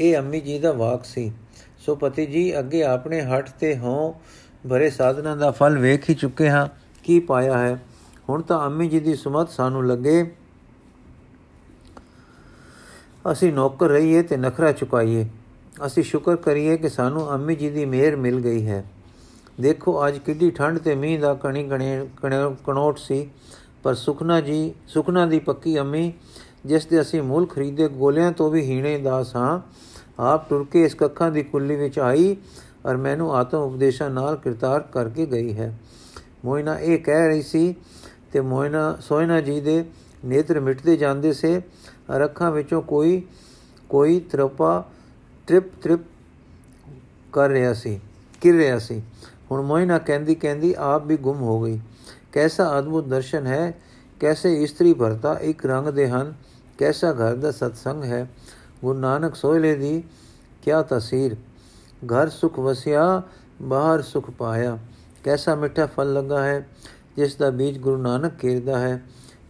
[0.00, 1.32] ਇਹ ਅੰਮੀ ਜੀ ਦਾ ਵਾਕ ਸੀ।
[1.78, 4.20] ਸੋ ਪਤੀ ਜੀ, ਅੱਗੇ ਆਪਣੇ ਹੱਟ ਤੇ ਹੋ
[4.70, 6.68] ਭਰੇ ਸਾਧਨਾ ਦਾ ਫਲ ਵੇਖ ਹੀ ਚੁੱਕੇ ਹਾਂ।
[7.04, 7.84] ਕੀ ਪਾਇਆ ਹੈ?
[8.28, 10.34] ਹੁਣ ਤਾਂ ਅੰਮੀ ਜੀ ਦੀ ਸੁਮਤ ਸਾਨੂੰ ਲੱਗੇ।
[13.32, 15.28] ਅਸੀਂ ਨੌਕਰ ਰਹੀਏ ਤੇ ਨਖਰਾ ਚੁਕਾਈਏ।
[15.86, 18.84] ਅਸੀਂ ਸ਼ੁਕਰ ਕਰੀਏ ਕਿ ਸਾਨੂੰ ਅੰਮੀ ਜੀ ਦੀ ਮਿਹਰ ਮਿਲ ਗਈ ਹੈ।
[19.60, 22.06] ਦੇਖੋ, ਅੱਜ ਕਿੱਡੀ ਠੰਡ ਤੇ ਮੀਂਹ ਦਾ ਕਣੀ ਕਣੇ
[22.64, 23.30] ਕਣੋਟ ਸੀ।
[23.82, 26.12] ਪਰ ਸੁਖਨਾ ਜੀ, ਸੁਖਨਾ ਦੀ ਪੱਕੀ ਅੰਮੀ
[26.66, 29.60] ਜਿਸ ਦੇ ਅਸੀਂ ਮੁੱਲ ਖਰੀਦੇ ਗੋਲਿਆਂ ਤੋਂ ਵੀ ਹੀਣੇ ਦਾਸ ਹਾਂ
[30.18, 32.36] ਆਪ ਟੁਰ ਕੇ ਇਸ ਕੱਖਾਂ ਦੀ ਕੁੱਲੀ ਵਿੱਚ ਆਈ
[32.86, 35.78] ਔਰ ਮੈਨੂੰ ਆਤਮ ਉਪਦੇਸ਼ਾਂ ਨਾਲ ਕਿਰਤਾਰ ਕਰਕੇ ਗਈ ਹੈ।
[36.44, 37.74] ਮੋਇਨਾ ਇਹ ਕਹਿ ਰਹੀ ਸੀ
[38.32, 39.84] ਤੇ ਮੋਇਨਾ, ਸੋਇਨਾ ਜੀ ਦੇ
[40.24, 41.60] ਨੇਤਰ ਮਿਟਦੇ ਜਾਂਦੇ ਸੇ
[42.24, 43.22] ਅੱਖਾਂ ਵਿੱਚੋਂ ਕੋਈ
[43.88, 44.84] ਕੋਈ ਤਰਪਾ
[45.46, 46.00] ਟ੍ਰਿਪ ਟ੍ਰਿਪ
[47.32, 48.00] ਕਰ ਰਿਹਾ ਸੀ
[48.40, 49.02] ਕਿਰ ਰਿਹਾ ਸੀ।
[49.50, 51.78] ਹੁਣ ਮੋਇਨਾ ਕਹਿੰਦੀ ਕਹਿੰਦੀ ਆਪ ਵੀ ਗੁੰਮ ਹੋ ਗਈ।
[52.32, 53.72] ਕੈਸਾ ਅਦਭੁਤ ਦਰਸ਼ਨ ਹੈ,
[54.20, 56.34] ਕੈਸੇ ਇਸਤਰੀ ਭਰਤਾ ਇੱਕ ਰੰਗ ਦੇ ਹਨ।
[56.78, 58.26] ਕੈਸਾ ਘਰ ਦਾ ਸਤਸੰਗ ਹੈ?
[58.84, 60.02] ਗੁਰੂ ਨਾਨਕ ਸੋਹਲੇ ਦੀ,
[60.62, 61.36] ਕਿਆ ਤਸਵੀਰ
[62.06, 63.22] ਘਰ ਸੁਖ ਵਸਿਆ,
[63.62, 64.78] ਬਾਹਰ ਸੁਖ ਪਾਇਆ।
[65.24, 66.68] ਕੈਸਾ ਮਿੱਠਾ ਫਲ ਲੱਗਾ ਹੈ,
[67.16, 69.02] ਜਿਸ ਦਾ ਬੀਜ ਗੁਰੂ ਨਾਨਕ ਕੇਰਦਾ ਹੈ,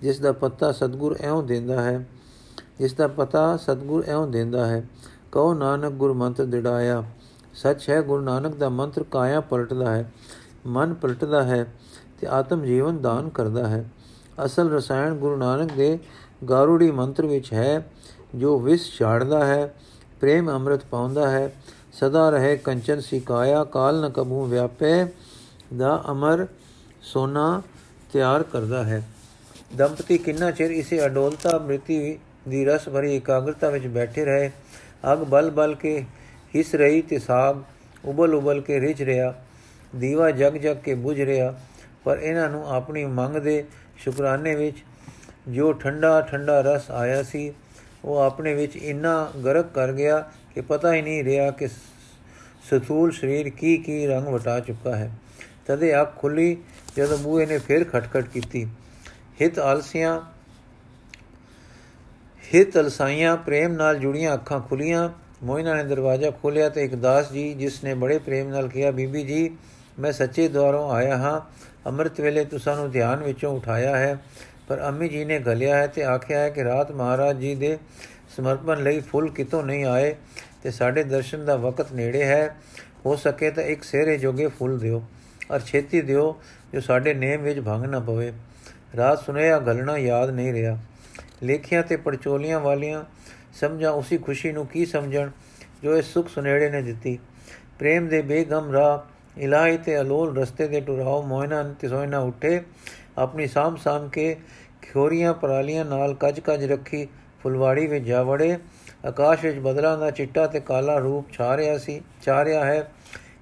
[0.02, 2.06] ਜਿਸ ਦਾ ਪੱਤਾ ਸਤਗੁਰ ਐਉਂ ਦਿੰਦਾ ਹੈ,
[2.78, 4.84] ਜਿਸ ਦਾ ਪਤਾ ਸਤਗੁਰ ਐਉਂ ਦਿੰਦਾ ਹੈ,
[5.32, 7.04] ਕਹੋ ਨਾਨਕ ਗੁਰ ਮੰਤਰ ਦਿੜਾਇਆ।
[7.54, 10.12] ਸੱਚ ਹੈ, ਗੁਰੂ ਨਾਨਕ ਦਾ ਮੰਤਰ ਕਾਇਆ ਪਲਟਦਾ ਹੈ,
[10.66, 11.64] ਮਨ ਪਲਟਦਾ ਹੈ
[12.20, 13.90] ਤੇ ਆਤਮ ਜੀਵਨ ਦਾਨ ਕਰਦਾ ਹੈ।
[14.44, 15.98] ਅਸਲ ਰਸਾਇਣ ਗੁਰੂ ਨਾਨਕ ਦੇ
[16.42, 17.82] ਗਾਰੂੜੀ ਮੰਤਰ ਵਿੱਚ ਹੈ,
[18.34, 19.74] ਜੋ ਵਿਸ ਛਾੜਦਾ ਹੈ,
[20.20, 21.50] ਪ੍ਰੇਮ ਅੰਮ੍ਰਿਤ ਪਾਉਂਦਾ ਹੈ,
[21.92, 25.06] ਸਦਾ ਰਹੇ ਕੰਚਨ ਸਿਕਾਇਆ, ਕਾਲ ਨ ਕਬੂ ਵਿਆਪੇ,
[25.74, 26.46] ਦਾ ਅਮਰ
[27.02, 27.62] ਸੋਨਾ
[28.12, 29.02] ਤਿਆਰ ਕਰਦਾ ਹੈ।
[29.76, 32.18] ਦੰਪਤੀ ਕਿੰਨਾ ਚਿਰ ਇਸੇ ਅਡੋਲਤਾ ਮ੍ਰਿਤੀ
[32.48, 34.50] ਦੀ ਰਸ ਭਰੀ ਇਕਾਗਰਤਾ ਵਿੱਚ ਬੈਠੇ ਰਹੇ,
[35.12, 36.04] ਅਗ ਬਲ ਬਲ ਕੇ
[36.54, 37.62] ਹਿਸ ਰਹੀ ਤੇ ਸਾਗ
[38.04, 39.34] ਉਬਲ ਉਬਲ ਕੇ ਰਿਝ ਰਿਹਾ,
[39.92, 41.54] ਦੀਵਾ ਜਗ ਜਗ ਕੇ ਬੁਝ ਰਿਹਾ,
[42.04, 43.64] ਪਰ ਇਹਨਾਂ ਨੂੰ ਆਪਣੀ ਮੰਗ ਦੇ
[43.96, 44.82] ਸ਼ੁਕਰਾਨੇ ਵਿੱਚ
[45.48, 47.52] ਜੋ ਠੰਡਾ ਠੰਡਾ ਰਸ ਆਇਆ ਸੀ,
[48.04, 53.48] ਉਹ ਆਪਣੇ ਵਿੱਚ ਇੰਨਾ ਗਰਕ ਕਰ ਗਿਆ ਕਿ ਪਤਾ ਹੀ ਨਹੀਂ ਰਿਹਾ ਕਿ ਸਥੂਲ ਸਰੀਰ
[53.48, 55.10] ਕੀ ਕੀ ਰੰਗ ਵਟਾ ਚੁੱਕਾ ਹੈ।
[55.66, 56.56] ਤਦੇ ਅੱਖ ਖੁੱਲੀ,
[56.96, 58.66] ਜਦੋਂ ਬੂਏ ਨੇ ਫਿਰ ਖਟਖਟ ਕੀਤੀ।
[59.42, 60.20] ਹਿਤ ਆਲਸੀਆਂ,
[62.54, 65.10] ਹਿਤ ਅਲਸਾਈਆਂ, ਪ੍ਰੇਮ ਨਾਲ ਜੁੜੀਆਂ ਅੱਖਾਂ ਖੁੱਲੀਆਂ।
[65.42, 69.22] ਮੋਇਨਾ ਨੇ ਦਰਵਾਜ਼ਾ ਖੋਲ੍ਹਿਆ ਤੇ ਇੱਕ ਦਾਸ ਜੀ, ਜਿਸ ਨੇ ਬੜੇ ਪ੍ਰੇਮ ਨਾਲ ਕਿਹਾ, ਬੀਬੀ
[69.22, 69.56] ਜੀ,
[69.98, 71.40] ਮੈਂ ਸੱਚੇ ਦਵਾਰੋਂ ਆਇਆ ਹਾਂ।
[71.86, 74.18] ਅੰਮ੍ਰਿਤ ਵੇਲੇ ਤੁਸਾਂ ਨੂੰ ਧਿਆਨ ਵਿੱਚੋਂ ਉਠਾਇਆ ਹੈ।
[74.68, 77.78] ਪਰ ਅੰਮੀ ਜੀ ਨੇ ਗਲਿਆ ਹੈ ਤੇ ਆਖਿਆ ਹੈ ਕਿ ਰਾਤ ਮਹਾਰਾਜ ਜੀ ਦੇ
[78.36, 80.14] ਸਮਰਪਣ ਲਈ ਫੁੱਲ ਕਿਤੋਂ ਨਹੀਂ ਆਏ
[80.62, 82.56] ਤੇ ਸਾਡੇ ਦਰਸ਼ਨ ਦਾ ਵਕਤ ਨੇੜੇ ਹੈ।
[83.06, 85.02] ਹੋ ਸਕੇ ਤਾਂ ਇੱਕ ਸੇਰੇ ਜੋਗੇ ਫੁੱਲ ਦਿਓ
[85.50, 86.40] ਔਰ ਛੇਤੀ ਦਿਓ
[86.72, 88.32] ਜੋ ਸਾਡੇ ਨੇਮ ਵਿੱਚ ਭੰਗ ਨਾ ਪਵੇ।
[88.96, 90.78] ਰਾਤ ਸੁਨੇਹਾ ਗਲਣਾ ਯਾਦ ਨਹੀਂ ਰਿਹਾ।
[91.42, 93.04] ਲੇਖਿਆਂ ਤੇ ਪਰਚੋਲੀਆਂ ਵਾਲੀਆਂ
[93.60, 95.30] ਸਮਝਾਂ ਉਸੇ ਖੁਸ਼ੀ ਨੂੰ ਕੀ ਸਮਝਣ
[95.82, 97.18] ਜੋ ਇਸ ਸੁਖ ਸੁਨੇੜੇ ਨੇ ਦਿੱਤੀ।
[97.78, 98.98] ਪ੍ਰੇਮ ਦੇ ਬੇਗਮ ਰਾਹ,
[99.40, 102.62] ਇਲਾਹੀ ਤੇ ਅਲੋਲ ਰਸਤੇ ਦੇ ਟੁਰਾਓ ਮੋਇਨਾ ਤੇ ਸੋਇਨਾ ਉੱਠੇ।
[103.18, 104.36] ਆਪਣੀ ਸਾਮ ਸਾਮ ਕੇ
[104.94, 107.08] ਖੋਰੀਆਂ ਪਰਾਲੀਆਂ ਨਾਲ ਕੱਜ ਕੱਜ ਰੱਖੀ
[107.42, 108.58] ਫੁਲਵਾੜੀ ਵਿੱਚ ਜਾ ਵੜੇ।
[109.06, 112.92] ਆਕਾਸ਼ ਵਿੱਚ ਬਦਲਾਂ ਦਾ ਚਿੱਟਾ ਤੇ ਕਾਲਾ ਰੂਪ ਛਾ ਰਿਹਾ ਸੀ, ਛਾ ਰਿਹਾ ਹੈ।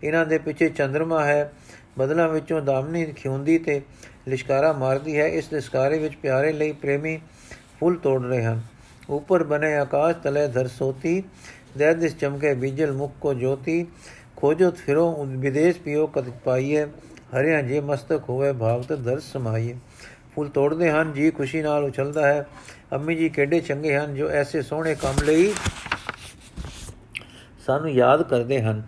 [0.05, 1.53] ਇਹਨਾਂ ਦੇ ਪਿੱਛੇ ਚੰ드ਰਮਾ ਹੈ।
[1.99, 3.83] ਬਦਲਾਂ ਵਿੱਚੋਂ ਦਾਮਨੀ ਖਿਉਂਦੀ ਤੇ
[4.29, 7.21] ਲਿਸ਼ਕਾਰਾ ਮਾਰਦੀ ਹੈ। ਇਸ ਲਿਸ਼ਕਾਰੇ ਵਿੱਚ ਪਿਆਰੇ ਲਈ ਪ੍ਰੇਮੀ
[7.81, 8.61] ਫੁੱਲ ਤੋੜ ਰਹੇ ਹਨ।
[9.11, 11.23] ਉੱਪਰ ਬਨੇ ਆਕਾਸ਼ ਤਲੇ ਧਰ ਸੋਤੀ
[11.79, 13.87] ਦਿਸ ਚਮਕੇ ਬਿਜਲ ਮੁਖ ਕੋ ਜੋਤੀ।
[14.37, 16.87] ਖੋਜੋਤ ਫਿਰੋ, ਵਿਦੇਸ਼ ਪਿਓ ਕਤ ਪਾਈਏ।
[17.35, 19.77] ਹਰਿਆ ਜੇ ਮਸਤਕ ਹੋਵੇ ਭਾਗਤ ਦਰ ਸਮਾਈਏ।
[20.35, 22.47] ਫੁੱਲ ਤੋੜਦੇ ਹਨ, ਜੀ ਖੁਸ਼ੀ ਨਾਲ ਉਛਲਦਾ ਹੈ।
[22.93, 25.53] ਅੰਮੀ ਜੀ ਕਿਹੜੇ ਚੰਗੇ ਹਨ, ਜੋ ਐਸੇ ਸੋਹਣੇ ਕੰਮ ਲਈ
[27.67, 28.83] ਸਾਨੂੰ ਯਾਦ ਕਰਦੇ ਹਨ।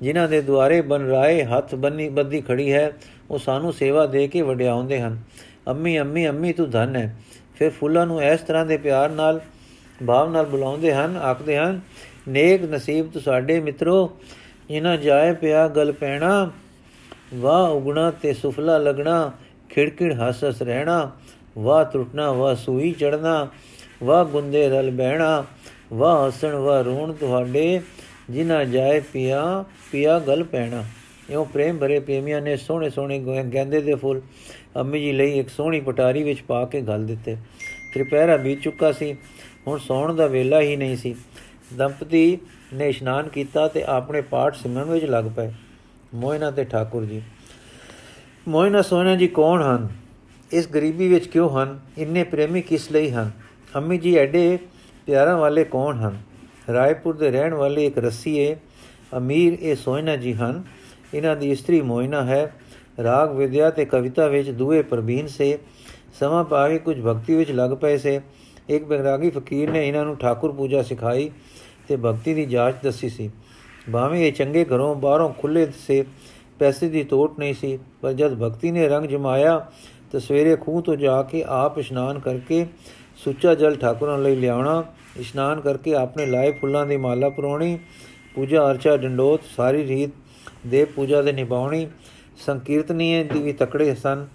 [0.00, 2.92] ਜਿਨ੍ਹਾਂ ਦੇ ਦੁਆਰੇ ਬਨ ਰਾਏ ਹੱਥ ਬੰਨੀ ਬੱਦੀ ਖੜੀ ਹੈ,
[3.30, 5.22] ਉਹ ਸਾਨੂੰ ਸੇਵਾ ਦੇ ਕੇ ਵਡਿਆਉਂਦੇ ਹਨ।
[5.68, 7.16] ਅੰਮੀ ਅੰਮੀ ਅੰਮੀ ਤੂੰ ਧਨ ਹੈ।
[7.56, 9.40] ਫਿਰ ਫੁੱਲਾਂ ਨੂੰ ਇਸ ਤਰ੍ਹਾਂ ਦੇ ਪਿਆਰ ਨਾਲ,
[10.06, 11.80] ਭਾਵ ਨਾਲ ਬੁਲਾਉਂਦੇ ਹਨ, ਆਖਦੇ ਹਨ,
[12.28, 14.18] ਨੇਕ ਨਸੀਬ ਤੁਹਾਡੇ ਮਿੱਤਰੋ,
[14.68, 16.50] ਜਿਨ੍ਹਾਂ ਜਾਏ ਪਿਆ ਗਲ ਪੈਣਾ
[17.34, 19.32] ਵਾਹ ਉਗਣਾ ਤੇ ਸੁਫਲਾ ਲਗਣਾ,
[19.68, 21.10] ਖਿੜਖਿੜ ਹੱਸ ਰਹਿਣਾ,
[21.58, 23.48] ਵਾਹ ਟੁੱਟਣਾ ਵਾਹ ਸੂਈ ਚੜਨਾ
[24.02, 25.44] ਵਾਹ ਗੁੰਦੇ ਰਲ ਬਹਿਣਾ,
[25.92, 27.80] ਵਾਹ ਹਸਣ, ਵਾਹ ਰੋਣ ਤੁਹਾਡੇ
[28.30, 30.84] ਜਿਨਾ ਜਾਏ ਪਿਆ ਪਿਆ ਗਲ ਪੈਣਾ।
[31.30, 33.18] ਇਉਂ ਪ੍ਰੇਮ ਭਰੇ ਪ੍ਰੇਮੀਆਂ ਨੇ ਸੋਹਣੇ ਸੋਹਣੇ
[33.54, 34.20] ਗੈਂਦੇ ਦੇ ਫੁੱਲ
[34.76, 37.36] ਅੰਮੀ ਜੀ ਲਈ ਇੱਕ ਸੋਹਣੀ ਪਟਾਰੀ ਵਿੱਚ ਪਾ ਕੇ ਗਲ ਦਿੱਤੇ।
[37.94, 39.16] ਤ੍ਰਿਪਹਿਰਾ ਬੀਤ ਚੁੱਕਾ ਸੀ,
[39.66, 41.14] ਹੁਣ ਸੌਣ ਦਾ ਵੇਲਾ ਹੀ ਨਹੀਂ ਸੀ।
[41.76, 42.38] ਦੰਪਤੀ
[42.74, 45.50] ਨੇ ਇਸ਼ਨਾਨ ਕੀਤਾ ਤੇ ਆਪਣੇ ਪਾਠ ਸਿਮਰਨ ਵਿੱਚ ਲੱਗ ਪਏ।
[46.14, 47.22] ਮੋਇਨਾ ਤੇ ਠਾਕੁਰ ਜੀ।
[48.48, 49.88] ਮੋਇਨਾ ਸੋਨਾ ਜੀ ਕੌਣ ਹਨ?
[50.52, 51.80] ਇਸ ਗਰੀਬੀ ਵਿੱਚ ਕਿਉਂ ਹਨ?
[51.98, 53.30] ਇੰਨੇ ਪ੍ਰੇਮੀ ਕਿਸ ਲਈ ਹਨ?
[53.76, 54.58] ਅੰਮੀ ਜੀ ਐਡੇ
[55.06, 56.18] ਪਿਆਰਾਂ ਵਾਲੇ ਕੌਣ ਹਨ?
[56.72, 58.56] ਰਾਏਪੁਰ ਦੇ ਰਹਿਣ ਵਾਲੇ ਇੱਕ ਰਸੀਏ
[59.16, 60.64] ਅਮੀਰ ਇਹ ਸੋਇਨਾ ਜੀ ਹਨ।
[61.14, 62.52] ਇਹਨਾਂ ਦੀ ਇਸਤਰੀ ਮੋਇਨਾ ਹੈ।
[63.02, 65.58] ਰਾਗ ਵਿਦਿਆ ਤੇ ਕਵਿਤਾ ਵਿੱਚ ਦੂਏ ਪ੍ਰਬੀਨ ਸੇ।
[66.20, 68.20] ਸਮਾਂ ਪਾਵੇ ਕੁਝ ਭਗਤੀ ਵਿੱਚ ਲੱਗ ਪਏ ਸੇ।
[68.68, 71.30] ਇੱਕ ਬੈਰਾਗੀ ਫਕੀਰ ਨੇ ਇਹਨਾਂ ਨੂੰ ਠਾਕੁਰ ਪੂਜਾ ਸਿਖਾਈ
[71.88, 73.30] ਤੇ ਭਗਤੀ ਦੀ ਜਾਂਚ ਦੱਸੀ ਸੀ।
[73.92, 76.04] ਭਾਵੇਂ ਇਹ ਚੰਗੇ ਘਰੋਂ ਬਾਹਰੋਂ ਖੁੱਲੇ ਸੇ
[76.58, 79.58] ਪੈਸੇ ਦੀ ਤੋਟ ਨਹੀਂ ਸੀ, ਪਰ ਜਦ ਭਗਤੀ ਨੇ ਰੰਗ ਜਮਾਇਆ
[80.12, 82.66] ਤਾਂ ਸਵੇਰੇ ਖੂਹ ਤੋਂ ਜਾ ਕੇ ਆਪ ਇਸ਼ਨਾਨ ਕਰਕੇ
[83.24, 84.84] ਸੁੱਚਾ ਜਲ ਠਾਕੁਰਾਂ ਲਈ ਲਿਆਉਣਾ,
[85.20, 87.78] ਇਸ਼ਨਾਨ ਕਰਕੇ ਆਪਣੇ ਲਾਏ ਫੁੱਲਾਂ ਦੀ ਮਾਲਾ ਪਰੋਣੀ,
[88.34, 90.10] ਪੂਜਾ ਅਰਚਾ ਡੰਡੋਤ ਸਾਰੀ ਰੀਤ
[90.66, 91.86] ਦੇ ਪੂਜਾ ਦੇ ਨਿਭਾਉਣੀ,
[92.46, 94.26] ਸੰਕੀਰਤਨੀਏ ਦੀ ਵੀ ਤਕੜੇ ਸਨ।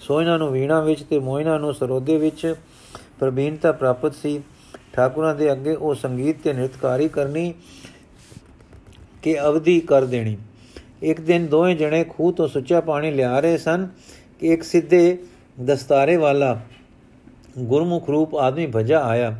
[0.00, 2.54] ਸੋਇਨਾ ਨੂੰ ਵੀਣਾ ਵਿੱਚ ਤੇ ਮੋਇਨਾ ਨੂੰ ਸਰੋਦੇ ਵਿੱਚ
[3.18, 4.40] ਪ੍ਰਬੀਨਤਾ ਪ੍ਰਾਪਤ ਸੀ।
[4.92, 7.52] ਠਾਕੁਰਾਂ ਦੇ ਅੱਗੇ ਉਹ ਸੰਗੀਤ ਤੇ ਨ੍ਰਿਤਕਾਰੀ ਕਰਨੀ
[9.22, 10.36] ਕਿ ਅਵਧੀ ਕਰ ਦੇਣੀ।
[11.02, 13.88] ਇੱਕ ਦਿਨ ਦੋਵੇਂ ਜਣੇ ਖੂਹ ਤੋਂ ਸੁੱਚਾ ਪਾਣੀ ਲਿਆ ਰਹੇ ਸਨ
[14.40, 15.18] ਕਿ ਇੱਕ ਸਿੱਧੇ
[15.64, 16.58] ਦਸਤਾਰੇ ਵਾਲਾ
[17.58, 19.34] ਗੁਰਮੁਖ ਰੂਪ ਆਦਮੀ ਭਜਾ ਆਇਆ।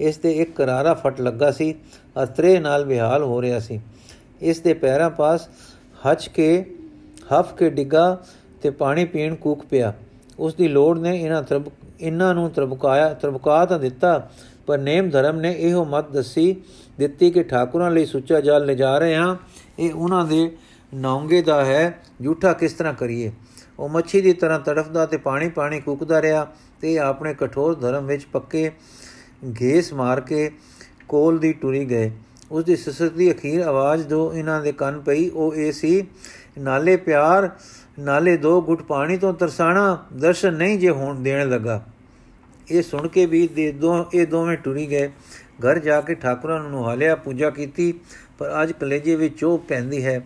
[0.00, 1.74] ਇਸ ਤੇ ਇੱਕ ਕਰਾਰਾ ਫਟ ਲੱਗਾ ਸੀ
[2.22, 3.80] ਅਤਰੇ ਨਾਲ ਵਿਹਾਲ ਹੋ ਰਿਹਾ ਸੀ।
[4.40, 5.48] ਇਸ ਦੇ ਪੈਰਾਂ ਪਾਸ
[6.06, 6.64] ਹੱਚ ਕੇ,
[7.32, 8.16] ਹਫ ਕੇ ਡਿੱਗਾ
[8.62, 9.92] ਤੇ ਪਾਣੀ ਪੀਣ ਕੂਕ ਪਿਆ।
[10.38, 11.68] ਉਸ ਦੀ ਲੋੜ ਨੇ ਇਹਨਾਂ ਤਰਬ,
[12.00, 14.30] ਇਹਨਾਂ ਨੂੰ ਤਰਬਕਾਇਆ, ਤਰਬਕਾ ਤਾਂ ਦਿੱਤਾ,
[14.66, 16.54] ਪਰ ਨੇਮ ਧਰਮ ਨੇ ਇਹੋ ਮਤ ਦੱਸੀ
[16.98, 19.36] ਦਿੱਤੀ ਕਿ ਠਾਕੁਰਾਂ ਲਈ ਸੁੱਚਾ ਜਲ ਲੈ ਜਾ ਰਹੇ ਹਾਂ।
[19.78, 20.56] ਇਹ ਉਹਨਾਂ ਦੇ
[20.94, 23.32] ਨੌਂਗੇ ਦਾ ਹੈ। ਝੂਠਾ ਕਿਸ ਤਰ੍ਹਾਂ ਕਰੀਏ?
[23.78, 26.46] ਉਹ ਮੱਛੀ ਦੀ ਤਰ੍ਹਾਂ ਤੜਫਦਾ ਤੇ ਪਾਣੀ ਪਾਣੀ ਕੁਕਦਾ ਰਿਹਾ
[26.80, 28.70] ਤੇ ਆਪਣੇ ਕਠੋਰ ਧਰਮ ਵਿੱਚ ਪੱਕੇ
[29.60, 30.50] ਘੇਸ ਮਾਰ ਕੇ
[31.08, 32.10] ਕੋਲ ਦੀ ਟੁਰੀ ਗਏ।
[32.50, 36.06] ਉਸ ਦੀ ਸਸਤ ਦੀ ਅਖੀਰ ਆਵਾਜ਼ ਜੋ ਇਹਨਾਂ ਦੇ ਕੰਨ ਪਈ, ਉਹ ਇਹ ਸੀ,
[36.58, 37.50] ਨਾਲੇ ਪਿਆਰ,
[37.98, 41.86] ਨਾਲੇ ਦੋ ਗੁੱਟ ਪਾਣੀ ਤੋਂ ਤਰਸਾਣਾ, ਦਰਸ਼ਨ ਨਹੀਂ ਜੇ ਹੋਣ ਦੇਣ ਲੱਗਾ।
[42.70, 45.10] ਇਹ ਸੁਣ ਕੇ ਵੀ ਦੇ ਦੋ ਇਹ ਦੋਵੇਂ ਟੁਰੀ ਗਏ।
[45.58, 47.92] ਘਰ ਜਾ ਕੇ ਠਾਕੁਰਾਂ ਨੂੰ ਨੁਹਾਲਿਆ ਪੂਜਾ ਕੀਤੀ,
[48.38, 50.20] ਪਰ ਅੱਜ ਕਲੇਜੇ ਵਿੱਚ ਚੋਪ ਪੈਂਦੀ ਹੈ।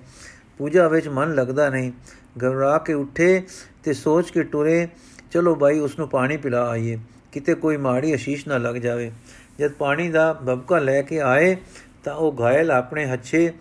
[0.59, 1.93] ਪੂਜਾ ਵਿੱਚ ਮਨ ਲੱਗਦਾ ਨਹੀਂ।
[2.39, 3.43] ਘਬਰਾ ਕੇ ਉੱਠੇ
[3.85, 4.89] ਤੇ ਸੋਚ ਕੇ ਟੁਰੇ
[5.31, 6.99] ਚਲੋ ਭਾਈ ਉਸ ਨੂੰ ਪਾਣੀ ਪਿਲਾ ਆਈਏ।
[7.33, 9.13] ਕਿਤੇ ਕੋਈ ਮਾੜੀ ਅਸ਼ੀਸ਼ ਨਾ ਲੱਗ ਜਾਵੇ।
[9.59, 11.57] ਜਦ ਪਾਣੀ ਦਾ ਬਬਕਾ ਲੈ ਕੇ ਆਏ,
[12.05, 13.53] ਤਾਂ ਉਹ ਘਾਇਲ ਆਪਣੇ ਹੱਛੇ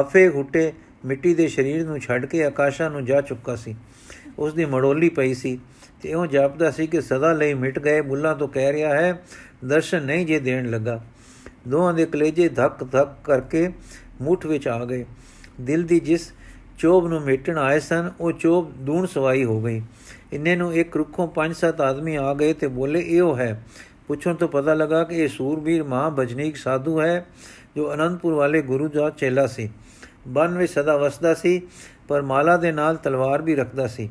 [0.00, 0.72] ਹਫੇ ਘੁੱਟੇ
[1.04, 3.74] ਮਿੱਟੀ ਦੇ ਸਰੀਰ ਨੂੰ ਛੱਡ ਕੇ ਆਕਾਸ਼ਾਂ ਨੂੰ ਜਾ ਚੁੱਕਾ ਸੀ।
[4.40, 5.58] ਉਸ ਦੀ ਮੜੋਲੀ ਪਈ ਸੀ
[6.02, 9.22] ਤੇ ਉਹ ਜਾਪਦਾ ਸੀ ਕਿ ਸਦਾ ਲਈ ਮਿਟ ਗਏ ਬੁੱਲਾਂ ਤੋਂ ਕਹਿ ਰਿਹਾ ਹੈ,
[9.64, 11.04] ਦਰਸ਼ਨ ਨਹੀਂ ਜੇ ਦੇਣ ਲੱਗਾ।
[11.68, 13.70] ਦੋਹਾਂ ਦੇ ਕਲੇਜੇ ਧੱਕ ਧੱਕ ਕਰਕੇ
[14.20, 15.04] ਮੁੱਠ ਵਿੱਚ ਆ ਗਏ।
[15.60, 16.32] ਦਿਲ ਦੀ ਜਿਸ
[16.78, 19.82] ਚੋਬ ਨੂੰ ਮੇਟਣ ਆਏ ਸਨ, ਉਹ ਚੋਬ ਦੂਣ ਸਵਾਈ ਹੋ ਗਈ।
[20.32, 23.64] ਇੰਨੇ ਨੂੰ ਇੱਕ ਰੁੱਖੋਂ ਪੰਜ ਸੱਤ ਆਦਮੀ ਆ ਗਏ ਤੇ ਬੋਲੇ, ਇਹੋ ਹੈ।
[24.08, 27.26] ਪੁੱਛਣ ਤੋਂ ਪਤਾ ਲੱਗਾ ਕਿ ਇਹ ਸੂਰਬੀਰ ਮਹਾ ਬਜਨੀਕ ਸਾਧੂ ਹੈ,
[27.76, 29.70] ਜੋ ਅਨੰਦਪੁਰ ਵਾਲੇ ਗੁਰੂ ਦਾ ਚੇਲਾ ਸੀ।
[30.28, 31.62] ਬਨ ਵਿੱਚ ਸਦਾ ਵਸਦਾ ਸੀ,
[32.08, 34.10] ਪਰ ਮਾਲਾ ਦੇ ਨਾਲ ਤਲਵਾਰ ਵੀ ਰੱਖਦਾ ਸੀ।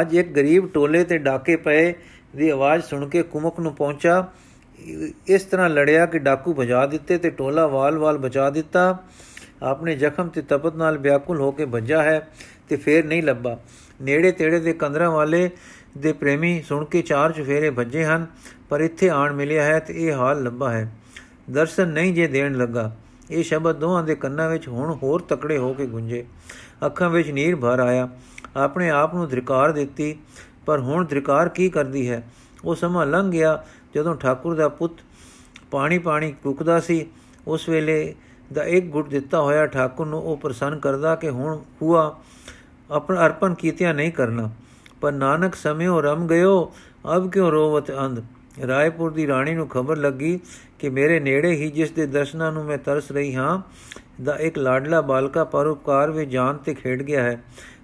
[0.00, 1.92] ਅੱਜ ਇੱਕ ਗਰੀਬ ਟੋਲੇ ਤੇ ਡਾਕੇ ਪਏ
[2.36, 4.26] ਦੀ ਆਵਾਜ਼ ਸੁਣ ਕੇ ਕੁਮਕ ਨੂੰ ਪਹੁੰਚਾ।
[5.28, 8.98] ਇਸ ਤਰ੍ਹਾਂ ਲੜਿਆ ਕਿ ਡਾਕੂ ਭਜਾ ਦਿੱਤੇ ਤੇ ਟੋਲਾ ਵਾਲ-ਵਾਲ ਬਚਾ ਦਿੱਤਾ।
[9.62, 12.28] ਆਪਣੇ ਜ਼ਖਮ ਤੇ ਤਪਤ ਨਾਲ ਵਿਆਕੁਲ ਹੋ ਕੇ ਭੱਜਾ ਹੈ
[12.68, 13.58] ਤੇ ਫੇਰ ਨਹੀਂ ਲੱਭਾ।
[14.02, 15.50] ਨੇੜੇ ਤੇੜੇ ਦੇ ਕੰਦਰਾਂ ਵਾਲੇ
[15.98, 18.26] ਦੇ ਪ੍ਰੇਮੀ ਸੁਣ ਕੇ ਚਾਰ ਚਫੇਰੇ ਭੱਜੇ ਹਨ,
[18.68, 20.92] ਪਰ ਇੱਥੇ ਆਣ ਮਿਲਿਆ ਹੈ ਤੇ ਇਹ ਹਾਲ ਲੱਭਾ ਹੈ।
[21.50, 22.96] ਦਰਸ਼ਨ ਨਹੀਂ ਜੇ ਦੇਣ ਲੱਗਾ।
[23.30, 26.24] ਇਹ ਸ਼ਬਦ ਦੋਹਾਂ ਦੇ ਕੰਨਾਂ ਵਿੱਚ ਹੁਣ ਹੋਰ ਤਕੜੇ ਹੋ ਕੇ ਗੁੰਜੇ।
[26.86, 28.08] ਅੱਖਾਂ ਵਿੱਚ ਨੀਰ ਭਰ ਆਇਆ।
[28.58, 30.16] ਆਪਣੇ ਆਪ ਨੂੰ ਧ੍ਰਿਕਾਰ ਦਿੱਤੀ।
[30.66, 32.22] ਪਰ ਹੁਣ ਧ੍ਰਿਕਾਰ ਕੀ ਕਰਦੀ ਹੈ?
[32.64, 34.92] ਉਹ ਸਮਾਂ ਲੰਘ ਗਿਆ ਜਦੋਂ ਠਾਕੁਰ ਦਾ ਪੁੱਤ
[35.70, 37.06] ਪਾਣੀ ਪਾਣੀ ਕੁਕਦਾ ਸੀ।
[37.46, 38.14] ਉਸ ਵੇਲੇ
[38.52, 42.16] ਦਾ ਇੱਕ ਗੁੱਟ ਦਿੱਤਾ ਹੋਇਆ ਠਾਕੁਰ ਨੂੰ ਉਹ ਪ੍ਰਸੰਨ ਕਰਦਾ ਕਿ ਹੁਣ ਹੁਆ
[42.90, 44.50] ਆਪਣਾ ਅਰਪਣ ਕੀਤਿਆ ਨਹੀਂ ਕਰਨਾ।
[45.00, 46.72] ਪਰ ਨਾਨਕ ਸਮਿਓ ਰਮ ਗਇਓ,
[47.16, 48.18] ਅਬ ਕਿਉ ਰੋਵਤ ਅੰਧ?
[48.66, 50.40] ਰਾਏਪੁਰ ਦੀ ਰਾਣੀ ਨੂੰ ਖਬਰ ਲੱਗੀ
[50.78, 53.62] ਕਿ ਮੇਰੇ ਨੇੜੇ ਹੀ ਜਿਸ ਦੇ ਦਰਸ਼ਨਾਂ ਨੂੰ ਮੈਂ ਤਰਸ ਰਹੀ ਹਾਂ,
[54.22, 57.42] ਦਾ ਇੱਕ ਲਾਡਲਾ ਬਾਲਕਾ ਪਰਉਪਕਾਰ ਵਿੱਚ ਜਾਨ ਤੇ ਖੇਡ ਗਿਆ ਹੈ।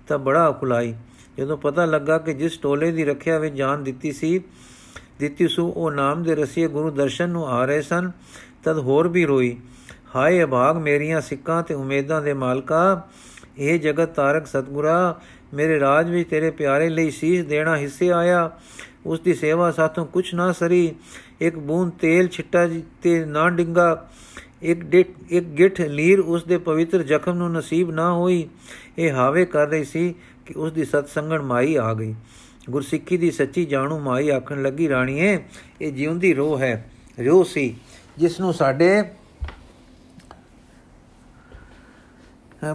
[0.09, 0.95] ਤਾਂ ਬੜਾ ਅਕੁਲਾਈ
[1.39, 4.41] ਜਦੋਂ ਪਤਾ ਲੱਗਾ ਕਿ ਜਿਸ ਟੋਲੇ ਦੀ ਰੱਖਿਆ ਵਿੱਚ ਜਾਨ ਦਿੱਤੀ ਸੀ,
[5.19, 8.11] ਦਿੱਤੀ ਸੂ, ਉਹ ਨਾਮ ਦੇ ਰਸੀਏ ਗੁਰੂ ਦਰਸ਼ਨ ਨੂੰ ਆ ਰਹੇ ਸਨ,
[8.65, 9.57] ਤਦ ਹੋਰ ਵੀ ਰੋਈ,
[10.17, 13.09] ਹਾਏ ਅਭਾਗ ਮੇਰੀਆਂ ਸਿੱਕਾਂ ਤੇ ਉਮੀਦਾਂ ਦੇ ਮਾਲਕਾ,
[13.59, 15.21] ਇਹ ਜਗਤ ਤਾਰਕ ਸਤਗੁਰਾ,
[15.55, 18.51] ਮੇਰੇ ਰਾਜ ਵਿੱਚ ਤੇਰੇ ਪਿਆਰੇ ਲਈ ਸੀਸ ਦੇਣਾ ਹਿੱਸੇ ਆਇਆ,
[19.07, 20.95] ਉਸ ਦੀ ਸੇਵਾ ਸਾਥੋਂ ਕੁਛ ਨਾ ਸਰੀ,
[21.41, 22.69] ਇੱਕ ਬੂੰਦ ਤੇਲ ਛਿੱਟਾ
[23.03, 24.09] ਤੇ ਨਾ ਡਿੰਗਾ
[24.63, 28.49] ਇੱਕ ਡਿਟ ਇੱਕ ਗਿੱਠ ਲੀਰ ਉਸ ਦੇ ਪਵਿੱਤਰ ਜ਼ਖਮ ਨੂੰ ਨਸੀਬ ਨਾ ਹੋਈ।
[28.99, 30.15] ਇਹ ਹਾਵੇ ਕਰ ਰਹੀ ਸੀ
[30.47, 32.15] ਕਿ ਉਸ ਦੀ ਸਤ ਸੰਗਣ ਮਾਈ ਆ ਗਈ।
[32.71, 35.45] ਗੁਰਸਿੱਖੀ ਦੀ ਸੱਚੀ ਜਾਣੂ ਮਾਈ ਆਖਣ ਲੱਗੀ, ਰਾਣੀਏ,
[35.81, 36.91] ਇਹ ਜਿਉਂਦੀ ਰੋਹ ਹੈ।
[37.27, 37.77] ਰੋਹ ਸੀ
[38.19, 39.03] ਜਿਸ ਨੂੰ ਸਾਡੇ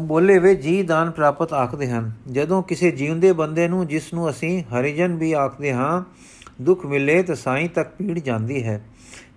[0.02, 4.64] ਬੋਲੇ ਵੇ ਜੀ ਦਾਨ ਪ੍ਰਾਪਤ ਆਖਦੇ ਹਨ। ਜਦੋਂ ਕਿਸੇ ਜੀਉਂਦੇ ਬੰਦੇ ਨੂੰ ਜਿਸ ਨੂੰ ਅਸੀਂ
[4.64, 6.04] ਹਰੀਜਨ ਵੀ ਆਖਦੇ ਹਾਂ,
[6.62, 8.86] ਦੁੱਖ ਮਿਲੇ ਤਾਂ ਸਾਈਂ ਤੱਕ ਪੀੜ ਜਾਂਦੀ ਹੈ।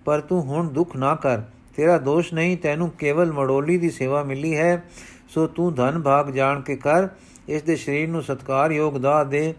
[0.05, 1.41] ਪਰ ਤੂੰ ਹੁਣ ਦੁੱਖ ਨਾ ਕਰ।
[1.75, 4.83] ਤੇਰਾ ਦੋਸ਼ ਨਹੀਂ, ਤੈਨੂੰ ਕੇਵਲ ਮੜੋਲੀ ਦੀ ਸੇਵਾ ਮਿਲੀ ਹੈ।
[5.29, 7.07] ਸੋ ਤੂੰ ਧਨ ਭਾਗ ਜਾਣ ਕੇ ਕਰ,
[7.49, 9.53] ਇਸ ਦੇ ਸਰੀਰ ਨੂੰ ਸਤਕਾਰ ਯੋਗ ਦਾ। ਦੇ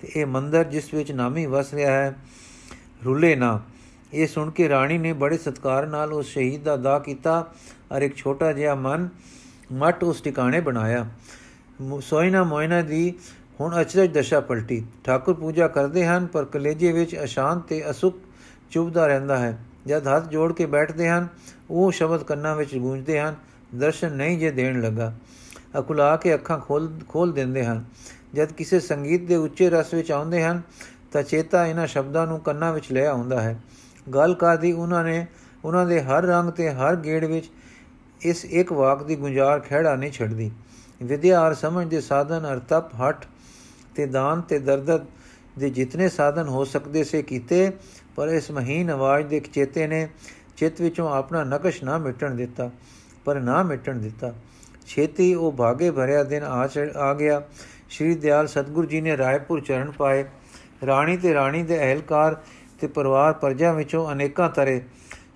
[0.00, 2.14] ਤੇ ਇਹ ਮੰਦਰ ਜਿਸ ਵਿੱਚ ਨਾਮੀ ਵਸ ਰਿਹਾ ਹੈ,
[3.04, 3.60] ਰੁੱਲੇ ਨਾ।
[4.12, 7.52] ਇਹ ਸੁਣ ਕੇ ਰਾਣੀ ਨੇ ਬੜੇ ਸਤਕਾਰ ਨਾਲ ਉਸ ਸ਼ਹੀਦ ਦਾ ਦਾ ਕੀਤਾ
[7.92, 9.08] ਔਰ ਇੱਕ ਛੋਟਾ ਜਿਹਾ ਮਨ
[9.72, 11.06] ਮਟ ਉਸ ਟਿਕਾਣੇ ਬਣਾਇਆ।
[12.00, 13.12] ਸੋਇਨਾ ਮੋਇਨਾ ਦੀ
[13.60, 18.18] ਹੁਣ ਅਚਰਜ ਦਸ਼ਾ ਪਲਟੀ। ਠਾਕੁਰ ਪੂਜਾ ਕਰਦੇ ਹਨ, ਪਰ ਕਲੇਜੇ ਵਿੱਚ ਅਸ਼ਾਂਤ ਤੇ ਅਸੁਖ
[18.70, 19.58] ਚੁਭਦਾ ਰਹਿੰਦਾ ਹੈ।
[19.90, 21.28] ਜਦ ਹੱਥ ਜੋੜ ਕੇ ਬੈਠਦੇ ਹਨ,
[21.70, 23.34] ਉਹ ਸ਼ਬਦ ਕੰਨਾਂ ਵਿੱਚ ਗੂੰਜਦੇ ਹਨ,
[23.74, 25.12] ਦਰਸ਼ਨ ਨਹੀਂ ਜੇ ਦੇਣ ਲੱਗਾ।
[25.78, 27.84] ਅਕੁਲਾ ਕੇ ਅੱਖਾਂ ਖੋਲ ਖੋਲ ਦਿੰਦੇ ਹਨ।
[28.34, 30.62] ਜਦ ਕਿਸੇ ਸੰਗੀਤ ਦੇ ਉੱਚੇ ਰਸ ਵਿੱਚ ਆਉਂਦੇ ਹਨ,
[31.12, 33.60] ਤਾਂ ਚੇਤਾ ਇਹਨਾਂ ਸ਼ਬਦਾਂ ਨੂੰ ਕੰਨਾਂ ਵਿੱਚ ਲੈ ਆਉਂਦਾ ਹੈ।
[34.14, 35.26] ਗੱਲ ਕਰਦੀ ਉਹਨਾਂ ਨੇ,
[35.64, 37.50] ਉਹਨਾਂ ਦੇ ਹਰ ਰੰਗ ਤੇ ਹਰ ਗੇੜ ਵਿੱਚ
[38.20, 40.50] ਇਸ ਇੱਕ ਵਾਕ ਦੀ ਗੁੰਜਾਰ ਖਿਹੜਾ ਨਹੀਂ ਛੱਡਦੀ।
[41.02, 43.24] ਵਿਦਿਆ ਔਰ ਸਮਝ ਦੇ ਸਾਧਨ ਅਰ ਤਪ ਹਟ
[43.94, 45.06] ਤੇ ਦਾਨ ਤੇ ਦਰਦ
[45.60, 47.70] ਦੇ ਜਿਤਨੇ ਸਾਧਨ ਹੋ ਸਕਦੇ ਸੇ ਕੀਤੇ,
[48.16, 50.08] ਪਰ ਇਸ ਮਹੀਨ ਆਵਾਜ਼ ਦੇ ਚੇਤੇ ਨੇ
[50.56, 52.70] ਚਿੱਤ ਵਿੱਚੋਂ ਆਪਣਾ ਨਕਸ਼ ਨਾ ਮਿਟਣ ਦਿੱਤਾ,
[53.24, 54.32] ਪਰ ਨਾ ਮਿਟਣ ਦਿੱਤਾ।
[54.86, 57.42] ਛੇਤੀ ਉਹ ਭਾਗੇ ਭਰਿਆ ਦਿਨ ਆ ਆ ਗਿਆ।
[57.88, 60.24] ਸ਼੍ਰੀ ਦਿਆਲ ਸਤਗੁਰੂ ਜੀ ਨੇ ਰਾਏਪੁਰ ਚਰਨ ਪਾਏ।
[60.86, 62.36] ਰਾਣੀ ਤੇ ਰਾਣੀ ਦੇ ਅਹਿਲਕਾਰ
[62.80, 64.80] ਤੇ ਪਰਿਵਾਰ ਪਰਜਾ ਵਿੱਚੋਂ ਅਨੇਕਾਂ ਤਰੇ।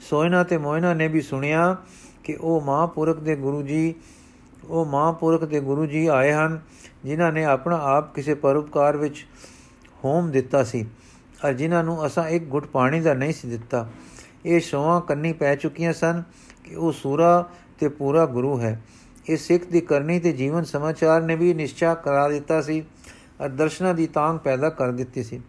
[0.01, 1.77] ਸੋਇਨਾ ਤੇ ਮੋਇਨਾ ਨੇ ਵੀ ਸੁਣਿਆ
[2.25, 3.95] ਕਿ ਉਹ ਮਹਾਪੁਰਖ ਦੇ ਗੁਰੂ ਜੀ,
[4.65, 6.61] ਉਹ ਮਹਾਪੁਰਖ ਦੇ ਗੁਰੂ ਜੀ ਆਏ ਹਨ,
[7.05, 9.27] ਜਿਨ੍ਹਾਂ ਨੇ ਆਪਣਾ ਆਪ ਕਿਸੇ ਪਰਉਪਕਾਰ ਵਿੱਚ
[10.05, 10.85] ਹੋਮ ਦਿੱਤਾ ਸੀ।
[11.47, 13.89] ਅਰ ਜਿਨ੍ਹਾਂ ਨੂੰ ਅਸਾਂ ਇੱਕ ਘੁੱਟ ਪਾਣੀ ਦਾ ਨਹੀਂ ਸੀ ਦਿੱਤਾ,
[14.47, 16.23] ਇਹ ਸ਼ੋਆਂ ਕੰਨੀ ਪੈ ਚੁੱਕੀਆਂ ਸਨ
[16.65, 18.81] ਕਿ ਉਹ ਸੂਰਾ ਤੇ ਪੂਰਾ ਗੁਰੂ ਹੈ।
[19.29, 22.83] ਇਹ ਸਿੱਖ ਦੀ ਕਰਨੀ ਤੇ ਜੀਵਨ ਸਮਾਚਾਰ ਨੇ ਵੀ ਨਿਸ਼ਚਾ ਕਰਾ ਦਿੱਤਾ ਸੀ
[23.45, 25.41] ਅਰ ਦਰਸ਼ਨਾਂ ਦੀ ਤਾਂਗ ਪੈਦਾ ਕਰ ਦਿੱਤੀ ਸੀ।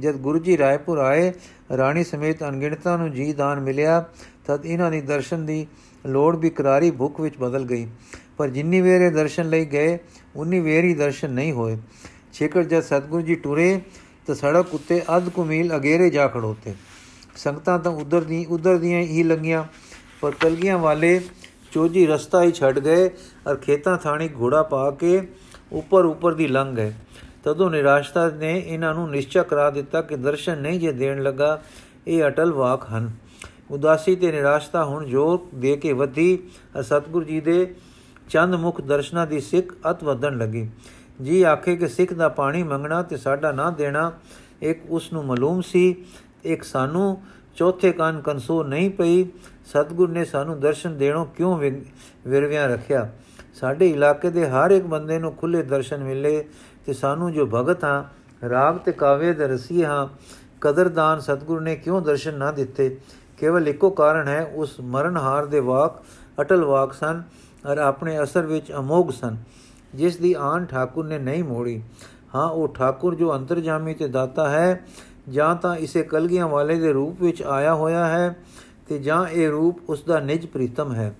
[0.00, 1.32] ਜਦ ਗੁਰੂ ਜੀ ਰਾਏਪੁਰ ਆਏ,
[1.76, 4.04] ਰਾਣੀ ਸਮੇਤ ਅਣਗਿਣਤਾਂ ਨੂੰ ਜੀ ਦਾਨ ਮਿਲਿਆ,
[4.46, 5.66] ਤਦ ਇਹਨਾਂ ਦੀ ਦਰਸ਼ਨ ਦੀ
[6.04, 7.86] ਲੋੜ ਵੀ ਕਰਾਰੀ ਭੁੱਖ ਵਿੱਚ ਬਦਲ ਗਈ।
[8.36, 9.98] ਪਰ ਜਿੰਨੀ ਵੇਰੇ ਦਰਸ਼ਨ ਲਈ ਗਏ,
[10.36, 11.76] ਉਨੀ ਵੇਰ ਹੀ ਦਰਸ਼ਨ ਨਹੀਂ ਹੋਏ।
[12.32, 13.80] ਛੇਕਰ ਜਦ ਸਤਗੁਰੂ ਜੀ ਟੁਰੇ
[14.26, 16.74] ਤਾਂ ਸੜਕ ਉੱਤੇ ਅੱਧ ਕੁਮੀਲ ਅਗੇਰੇ ਜਾ ਖੜੋਤੇ।
[17.36, 19.64] ਸੰਗਤਾਂ ਤਾਂ ਉਧਰ ਦੀ ਉਧਰ ਦੀਆਂ ਹੀ ਲੰਗੀਆਂ
[20.20, 21.20] ਪਰ ਕਲਗੀਆਂ ਵਾਲੇ
[21.72, 23.08] ਚੋਜੀ ਰਸਤਾ ਹੀ ਛੱਡ ਗਏ
[23.46, 25.20] ਔਰ ਖੇਤਾਂ ਥਾਣੀ ਘੋੜਾ ਪਾ ਕੇ
[25.72, 26.92] ਉੱਪਰ ਉੱਪਰ ਦੀ ਲੰਘ ਗਏ।
[27.44, 31.62] ਤਦੋਂ ਨਿਰਾਸ਼ਤਾ ਨੇ ਇਹਨਾਂ ਨੂੰ ਨਿਸ਼ਚੈ ਕਰਾ ਦਿੱਤਾ ਕਿ ਦਰਸ਼ਨ ਨਹੀਂ ਜੇ ਦੇਣ ਲੱਗਾ,
[32.06, 33.10] ਇਹ ਅਟਲ ਵਾਕ ਹਨ।
[33.70, 36.38] ਉਦਾਸੀ ਤੇ ਨਿਰਾਸ਼ਤਾ ਹੁਣ ਜੋਰ ਦੇ ਕੇ ਵਧੀ,
[36.82, 37.74] ਸਤਗੁਰੂ ਜੀ ਦੇ
[38.30, 40.68] ਚੰਦ ਮੁਖ ਦਰਸ਼ਨਾ ਦੀ ਸਿੱਖ ਅਤ ਵਧਣ ਲੱਗੀ।
[41.22, 44.12] ਜੀ ਆਖੇ ਕਿ ਸਿੱਖ ਦਾ ਪਾਣੀ ਮੰਗਣਾ ਤੇ ਸਾਡਾ ਨਾ ਦੇਣਾ,
[44.62, 46.04] ਇੱਕ ਉਸ ਨੂੰ ਮਾਲੂਮ ਸੀ,
[46.44, 47.22] ਇੱਕ ਸਾਨੂੰ
[47.56, 49.24] ਚੌਥੇ ਕੰਨ ਕੰਸੋ ਨਹੀਂ ਪਈ,
[49.72, 51.56] ਸਤਗੁਰ ਨੇ ਸਾਨੂੰ ਦਰਸ਼ਨ ਦੇਣੋਂ ਕਿਉਂ
[52.26, 53.10] ਵਿਰਵਿਆਂ ਰੱਖਿਆ?
[53.54, 56.44] ਸਾਡੇ ਇਲਾਕੇ ਦੇ ਹਰ ਇੱਕ ਬੰਦੇ ਨੂੰ ਖੁੱਲੇ ਦਰਸ਼ਨ ਮਿਲੇ
[56.86, 58.04] ਤੇ ਸਾਨੂੰ ਜੋ ਭਗਤ ਹਾਂ,
[58.48, 60.08] ਰਾਗ ਤੇ ਕਾਵੇ ਦੇ ਰਸੀ ਹਾਂ,
[60.60, 62.96] ਕਦਰਦਾਨ ਸਤਗੁਰ ਨੇ ਕਿਉਂ ਦਰਸ਼ਨ ਨਾ ਦਿੱਤੇ?
[63.38, 66.02] ਕੇਵਲ ਇੱਕੋ ਕਾਰਨ ਹੈ, ਉਸ ਮਰਨਹਾਰ ਦੇ ਵਾਕ
[66.40, 67.22] ਅਟਲ ਵਾਕ ਸਨ
[67.66, 69.36] ਔਰ ਆਪਣੇ ਅਸਰ ਵਿੱਚ ਅਮੋਗ ਸਨ।
[69.94, 71.82] ਜਿਸ ਦੀ ਆਨ ਠਾਕੁਰ ਨੇ ਨਹੀਂ ਮੋੜੀ।
[72.34, 74.86] ਹਾਂ, ਉਹ ਠਾਕੁਰ ਜੋ ਅੰਤਰਜਾਮੀ ਤੇ ਦਾਤਾ ਹੈ,
[75.28, 78.36] ਜਾਂ ਤਾਂ ਇਸੇ ਕਲਗੀਆਂ ਵਾਲੇ ਦੇ ਰੂਪ ਵਿੱਚ ਆਇਆ ਹੋਇਆ ਹੈ,
[78.88, 81.14] ਤੇ ਜਾਂ ਇਹ ਰੂਪ ਉਸ ਦਾ ਨਿਜ ਪ੍ਰੀਤਮ ਹੈ।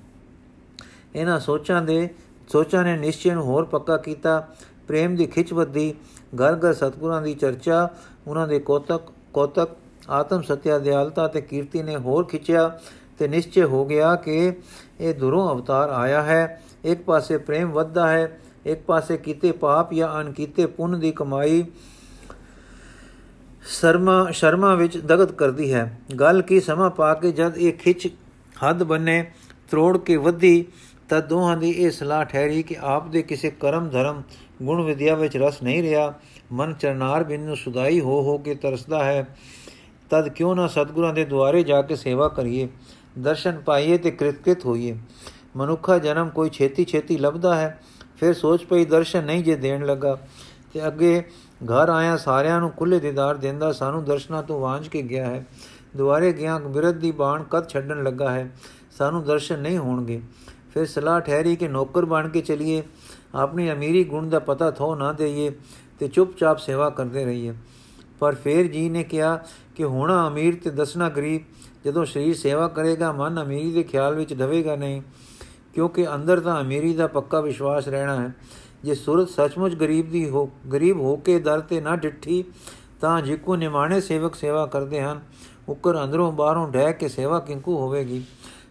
[1.14, 2.08] ਇਹਨਾਂ ਸੋਚਾਂ ਦੇ,
[2.48, 4.48] ਸੋਚਾਂ ਨੇ ਨਿਸ਼ਚੈ ਨੂੰ ਹੋਰ ਪੱਕਾ ਕੀਤਾ।
[4.88, 5.94] ਪ੍ਰੇਮ ਦੀ ਖਿੱਚ ਵੱਧੀ।
[6.34, 7.88] ਘਰ ਘਰ ਸਤਗੁਰਾਂ ਦੀ ਚਰਚਾ,
[8.26, 9.00] ਉਹਨਾਂ ਦੇ ਕੋਤਕ
[9.32, 9.68] ਕੋਤਕ,
[10.10, 12.78] ਆਤਮ ਸਤਿਆ ਦਿਆਲਤਾ ਤੇ ਕੀਰਤੀ ਨੇ ਹੋਰ ਖਿੱਚਿਆ
[13.18, 14.52] ਤੇ ਨਿਸ਼ਚੈ ਹੋ ਗਿਆ ਕਿ
[15.00, 20.20] ਇਹ ਦੁਰੋਂ ਅਵਤਾਰ ਆਇਆ ਹੈ। ਇੱਕ ਪਾਸੇ ਪ੍ਰੇਮ ਵੱਧਦਾ ਹੈ ਇੱਕ ਪਾਸੇ ਕੀਤੇ ਪਾਪ ਜਾਂ
[20.20, 21.64] ਅਣਕੀਤੇ ਪੁੰਨ ਦੀ ਕਮਾਈ
[23.68, 28.09] ਸ਼ਰਮਾ ਸ਼ਰਮਾ ਵਿੱਚ ਦਗਤ ਕਰਦੀ ਹੈ। ਗੱਲ ਕੀ ਸਮਾਂ ਪਾ ਕੇ ਜਦ ਇਹ ਖਿੱਚ
[28.64, 29.33] ਹੱਦ ਬੰਨੇ,
[29.70, 30.64] ਤਰੋੜ ਕੇ ਵਧੀ,
[31.09, 34.22] ਤਾਂ ਦੋਹਾਂ ਦੀ ਇਹ ਸਲਾਹ ਠਹਿਰੀ ਕਿ ਆਪ ਦੇ ਕਿਸੇ ਕਰਮ ਧਰਮ,
[34.62, 36.14] ਗੁਣ ਵਿਦਿਆ ਵਿੱਚ ਰਸ ਨਹੀਂ ਰਿਹਾ।
[36.53, 39.37] ਮਨ ਚਰਨਾਰ ਬਿਨ ਨੂੰ ਸੁਦਾਈ ਹੋ ਹੋ ਕੇ ਤਰਸਦਾ ਹੈ।
[40.11, 42.68] ਤਦ ਕਿਉਂ ਨਾ ਸਤਗੁਰਾਂ ਦੇ ਦੁਆਰੇ ਜਾ ਕੇ ਸੇਵਾ ਕਰੀਏ,
[43.18, 44.96] ਦਰਸ਼ਨ ਪਾਈਏ ਤੇ ਕ੍ਰਿਤਕ੍ਰਿਤ ਹੋਈਏ।
[45.57, 47.81] ਮਨੁੱਖਾ ਜਨਮ ਕੋਈ ਛੇਤੀ ਛੇਤੀ ਲੱਭਦਾ ਹੈ।
[48.24, 50.18] ਫਿਰ ਸੋਚ ਪਈ ਦਰਸ਼ਨ ਨਹੀਂ ਜੇ ਦੇਣ ਲੱਗਾ।
[50.74, 51.22] ਤੇ ਅੱਗੇ
[51.64, 55.46] ਘਰ ਆਇਆ, ਸਾਰਿਆਂ ਨੂੰ ਖੁੱਲੇ ਦੀਦਾਰ ਦਿੰਦਾ, ਸਾਨੂੰ ਦਰਸ਼ਨਾ ਤੋਂ ਵਾਂਝ ਕੇ ਗਿਆ ਹੈ।
[55.96, 58.56] ਦੁਆਰੇ ਗਿਆ, ਬਿਰਧ ਦੀ ਬਾਣ ਕਦ ਛੱਡਣ ਲੱਗਾ ਹੈ?
[58.98, 60.22] ਸਾਨੂੰ ਦਰਸ਼ਨ ਨਹੀਂ ਹੋਣਗੇ।
[60.74, 62.82] ਫਿਰ ਸਲਾਹ ਠਹਿਰੀ ਕਿ ਨੌਕਰ ਬਣ ਕੇ ਚਲੀਏ।
[63.34, 65.52] ਆਪਣੀ ਅਮੀਰੀ ਗੁਣ ਦਾ ਪਤਾ ਥੋ ਨਾ ਦੇਈਏ
[65.98, 67.54] ਤੇ ਚੁੱਪਚਾਪ ਸੇਵਾ ਕਰਦੇ ਰਹੀਏ।
[68.20, 69.37] ਪਰ ਫੇਰ ਜੀ ਨੇ ਕਿਹਾ
[69.76, 71.42] ਕਿ ਹੋਣਾ ਅਮੀਰ ਤੇ ਦਸਣਾ ਗਰੀਬ
[71.84, 75.02] ਜਦੋਂ ਸਰੀਰ ਸੇਵਾ ਕਰੇਗਾ, ਮਨ ਅਮੀਰੀ ਦੇ ਖਿਆਲ ਵਿੱਚ ਦਵੇਗਾ ਨਹੀਂ।
[75.74, 78.34] ਕਿਉਂਕਿ ਅੰਦਰ ਤਾਂ ਅਮੀਰੀ ਦਾ ਪੱਕਾ ਵਿਸ਼ਵਾਸ ਰਹਿਣਾ ਹੈ।
[78.84, 82.44] ਜੇ ਸੁਰਤ ਸੱਚਮੁੱਚ ਗਰੀਬ ਦੀ ਹੋ ਗਰੀਬ ਹੋ ਕੇ ਦਰ ਤੇ ਨਾ ਡਿੱਠੀ,
[83.00, 85.20] ਤਾਂ ਜਿੱਕੂ ਨਿਮਾਣੇ ਸੇਵਕ ਸੇਵਾ ਕਰਦੇ ਹਨ।
[85.68, 88.22] ਉਕਰ ਅੰਦਰੋਂ ਬਾਹਰੋਂ ਢਹਿ ਕੇ ਸੇਵਾ ਕਿੰਕੂ ਹੋਵੇਗੀ?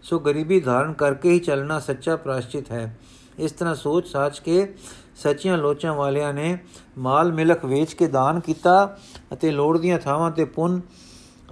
[0.04, 3.00] ਸੋ ਗਰੀਬੀ ਧਾਰਨ ਕਰਕੇ ਹੀ ਚੱਲਣਾ ਸੱਚਾ ਪ੍ਰਾਸ਼ਚਿਤ ਹੈ।
[3.40, 4.74] ਇਸ ਤਰ੍ਹਾਂ ਸੋਚ ਸਾਚ ਕੇ
[5.16, 6.58] ਸੱਚੀਆਂ ਲੋਚਾਂ ਵਾਲਿਆਂ ਨੇ
[6.98, 8.98] ਮਾਲ ਮਿਲਕ ਵੇਚ ਕੇ ਦਾਨ ਕੀਤਾ
[9.34, 10.82] ਅਤੇ ਲੋੜ ਦੀਆਂ ਥਾਵਾਂ ਤੇ ਪੁੰਨ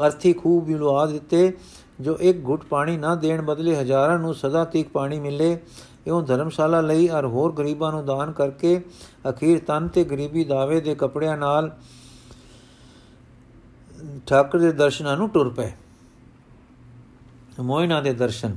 [0.05, 1.53] ਅਰਥੀ ਖੂਬ ਲੁਆ ਦਿੱਤੇ।
[2.01, 5.59] ਜੋ ਇੱਕ ਘੁੱਟ ਪਾਣੀ ਨਾ ਦੇਣ ਬਦਲੇ ਹਜ਼ਾਰਾਂ ਨੂੰ ਸਦਾ ਤੀਕ ਪਾਣੀ ਮਿਲੇ,
[6.07, 8.81] ਇਉਂ ਧਰਮਸ਼ਾਲਾ ਲਈ ਔਰ ਹੋਰ ਗਰੀਬਾਂ ਨੂੰ ਦਾਨ ਕਰਕੇ
[9.29, 11.71] ਅਖੀਰ ਤਨ ਤੇ ਗਰੀਬੀ ਦਾਵੇ ਦੇ ਕਪੜਿਆਂ ਨਾਲ
[14.27, 15.71] ਠਾਕੁਰ ਦੇ ਦਰਸ਼ਨਾਂ ਨੂੰ ਟੁਰ ਪਏ।
[17.59, 18.55] ਮੋਇਨਾ ਦੇ ਦਰਸ਼ਨ।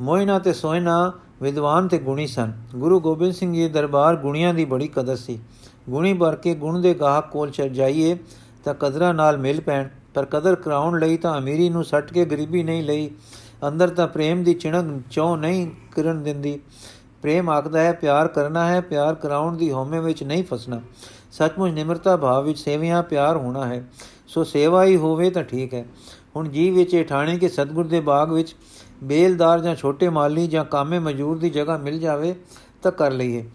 [0.00, 1.12] ਮੋਇਨਾ ਤੇ ਸੋਇਨਾ
[1.42, 5.38] ਵਿਦਵਾਨ ਤੇ ਗੁਣੀ ਸਨ। ਗੁਰੂ ਗੋਬਿੰਦ ਸਿੰਘ ਜੀ ਦਰਬਾਰ ਗੁਣੀਆਂ ਦੀ ਬੜੀ ਕਦਰ ਸੀ।
[5.90, 8.16] ਗੁਣੀ ਭਰ ਕੇ ਗੁਣ ਦੇ ਗਾਹਕ ਕੋਲ ਚੜ ਜਾਈਏ
[8.64, 12.62] ਤਾਂ ਕਦਰਾਂ ਨਾਲ ਮਿਲ ਪੈਣ। ਪਰ ਕਦਰ ਕਰਾਉਣ ਲਈ ਤਾਂ ਅਮੀਰੀ ਨੂੰ ਸੱਟ ਕੇ ਗਰੀਬੀ
[12.62, 13.10] ਨਹੀਂ ਲਈ।
[13.68, 16.60] ਅੰਦਰ ਤਾਂ ਪ੍ਰੇਮ ਦੀ ਚਿਣਕ ਚੌ ਨਹੀਂ ਕਰਨ ਦਿੰਦੀ।
[17.22, 20.80] ਪ੍ਰੇਮ ਆਖਦਾ ਹੈ, ਪਿਆਰ ਕਰਨਾ ਹੈ, ਪਿਆਰ ਕਰਾਉਣ ਦੀ ਹਉਮੈ ਵਿੱਚ ਨਹੀਂ ਫਸਣਾ।
[21.32, 23.88] ਸੱਚਮੁੱਚ ਨਿਮਰਤਾ ਭਾਵ ਵਿੱਚ ਸੇਵਿਆਂ ਪਿਆਰ ਹੋਣਾ ਹੈ।
[24.26, 25.84] ਸੋ ਸੇਵਾ ਹੀ ਹੋਵੇ ਤਾਂ ਠੀਕ ਹੈ।
[26.36, 28.56] ਹੁਣ ਜੀ ਵਿੱਚ ਇਹ ਠਾਣੇ ਕਿ ਸਤਗੁਰ ਦੇ ਬਾਗ ਵਿੱਚ
[29.02, 32.34] ਬੇਲਦਾਰ ਜਾਂ ਛੋਟੇ ਮਾਲੀ ਜਾਂ ਕਾਮੇ ਮਜ਼ਦੂਰ ਦੀ ਜਗ੍ਹਾ ਮਿਲ ਜਾਵੇ
[32.82, 33.50] ਤਾਂ ਕਰ ਲਈਏ।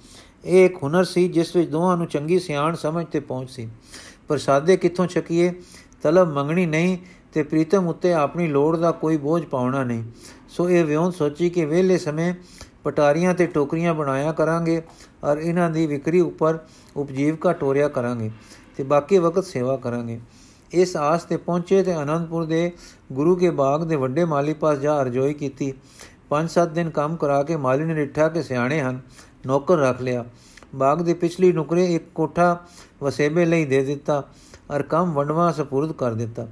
[0.45, 3.69] ਇਹ ਇੱਕ ਹੁਨਰ ਸੀ ਜਿਸ ਵਿੱਚ ਦੋਹਾਂ ਨੂੰ ਚੰਗੀ ਸਿਆਣ ਸਮਝ ਤੇ ਪਹੁੰਚ ਸੀ।
[4.27, 5.53] ਪ੍ਰਸਾਦੇ ਕਿੱਥੋਂ ਛਕੀਏ?
[6.03, 6.97] ਤਲਬ ਮੰਗਣੀ ਨਹੀਂ
[7.33, 10.03] ਤੇ ਪ੍ਰੀਤਮ ਉੱਤੇ ਆਪਣੀ ਲੋੜ ਦਾ ਕੋਈ ਬੋਝ ਪਾਉਣਾ ਨਹੀਂ।
[10.49, 12.33] ਸੋ ਇਹ ਵਿਉਂ ਸੋਚੀ ਕਿ ਵੇਲੇ ਸਮੇਂ
[12.83, 14.81] ਪਟਾਰੀਆਂ ਤੇ ਟੋਕਰੀਆਂ ਬਣਾਇਆ ਕਰਾਂਗੇ
[15.23, 16.59] ਔਰ ਇਹਨਾਂ ਦੀ ਵਿਕਰੀ ਉੱਪਰ
[16.97, 18.29] ਉਪਜੀਵਕਾ ਟੋਰਿਆ ਕਰਾਂਗੇ
[18.77, 20.19] ਤੇ ਬਾਕੀ ਵਕਤ ਸੇਵਾ ਕਰਾਂਗੇ।
[20.73, 22.71] ਇਸ ਆਸ ਤੇ ਪਹੁੰਚੇ ਤੇ ਅਨੰਦਪੁਰ ਦੇ
[23.11, 25.73] ਗੁਰੂ ਕੇ ਬਾਗ ਦੇ ਵੱਡੇ ਮਾਲੀ ਪਾਸ ਜਾ ਅਰਜ਼ੋਈ ਕੀਤੀ।
[26.29, 28.99] 5-7 ਦਿਨ ਕੰਮ ਕਰਾ ਕੇ ਮਾਲੀ ਨੇ ਡਿੱਠਾ ਕਿ ਸਿਆਣੇ ਹਨ,
[29.45, 30.25] ਨੌਕਰ ਰੱਖ ਲਿਆ।
[30.75, 32.57] ਬਾਗ ਦੇ ਪਿਛਲੀ ਨੁਕਰੇ ਇੱਕ ਕੋਠਾ
[33.03, 34.23] ਵਸੇਬੇ ਲਈ ਦੇ ਦਿੱਤਾ।
[34.71, 36.47] ਔਰ ਕੰਮ ਵੰਡਵਾ ਸਪੁਰਦ ਕਰ ਦਿੱਤਾ।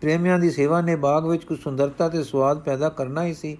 [0.00, 3.58] ਪ੍ਰੇਮਿਆਂ ਦੀ ਸੇਵਾ ਨੇ ਬਾਗ ਵਿੱਚ ਕੁਝ ਸੁੰਦਰਤਾ ਤੇ ਸਵਾਦ ਪੈਦਾ ਕਰਨਾ ਹੀ ਸੀ।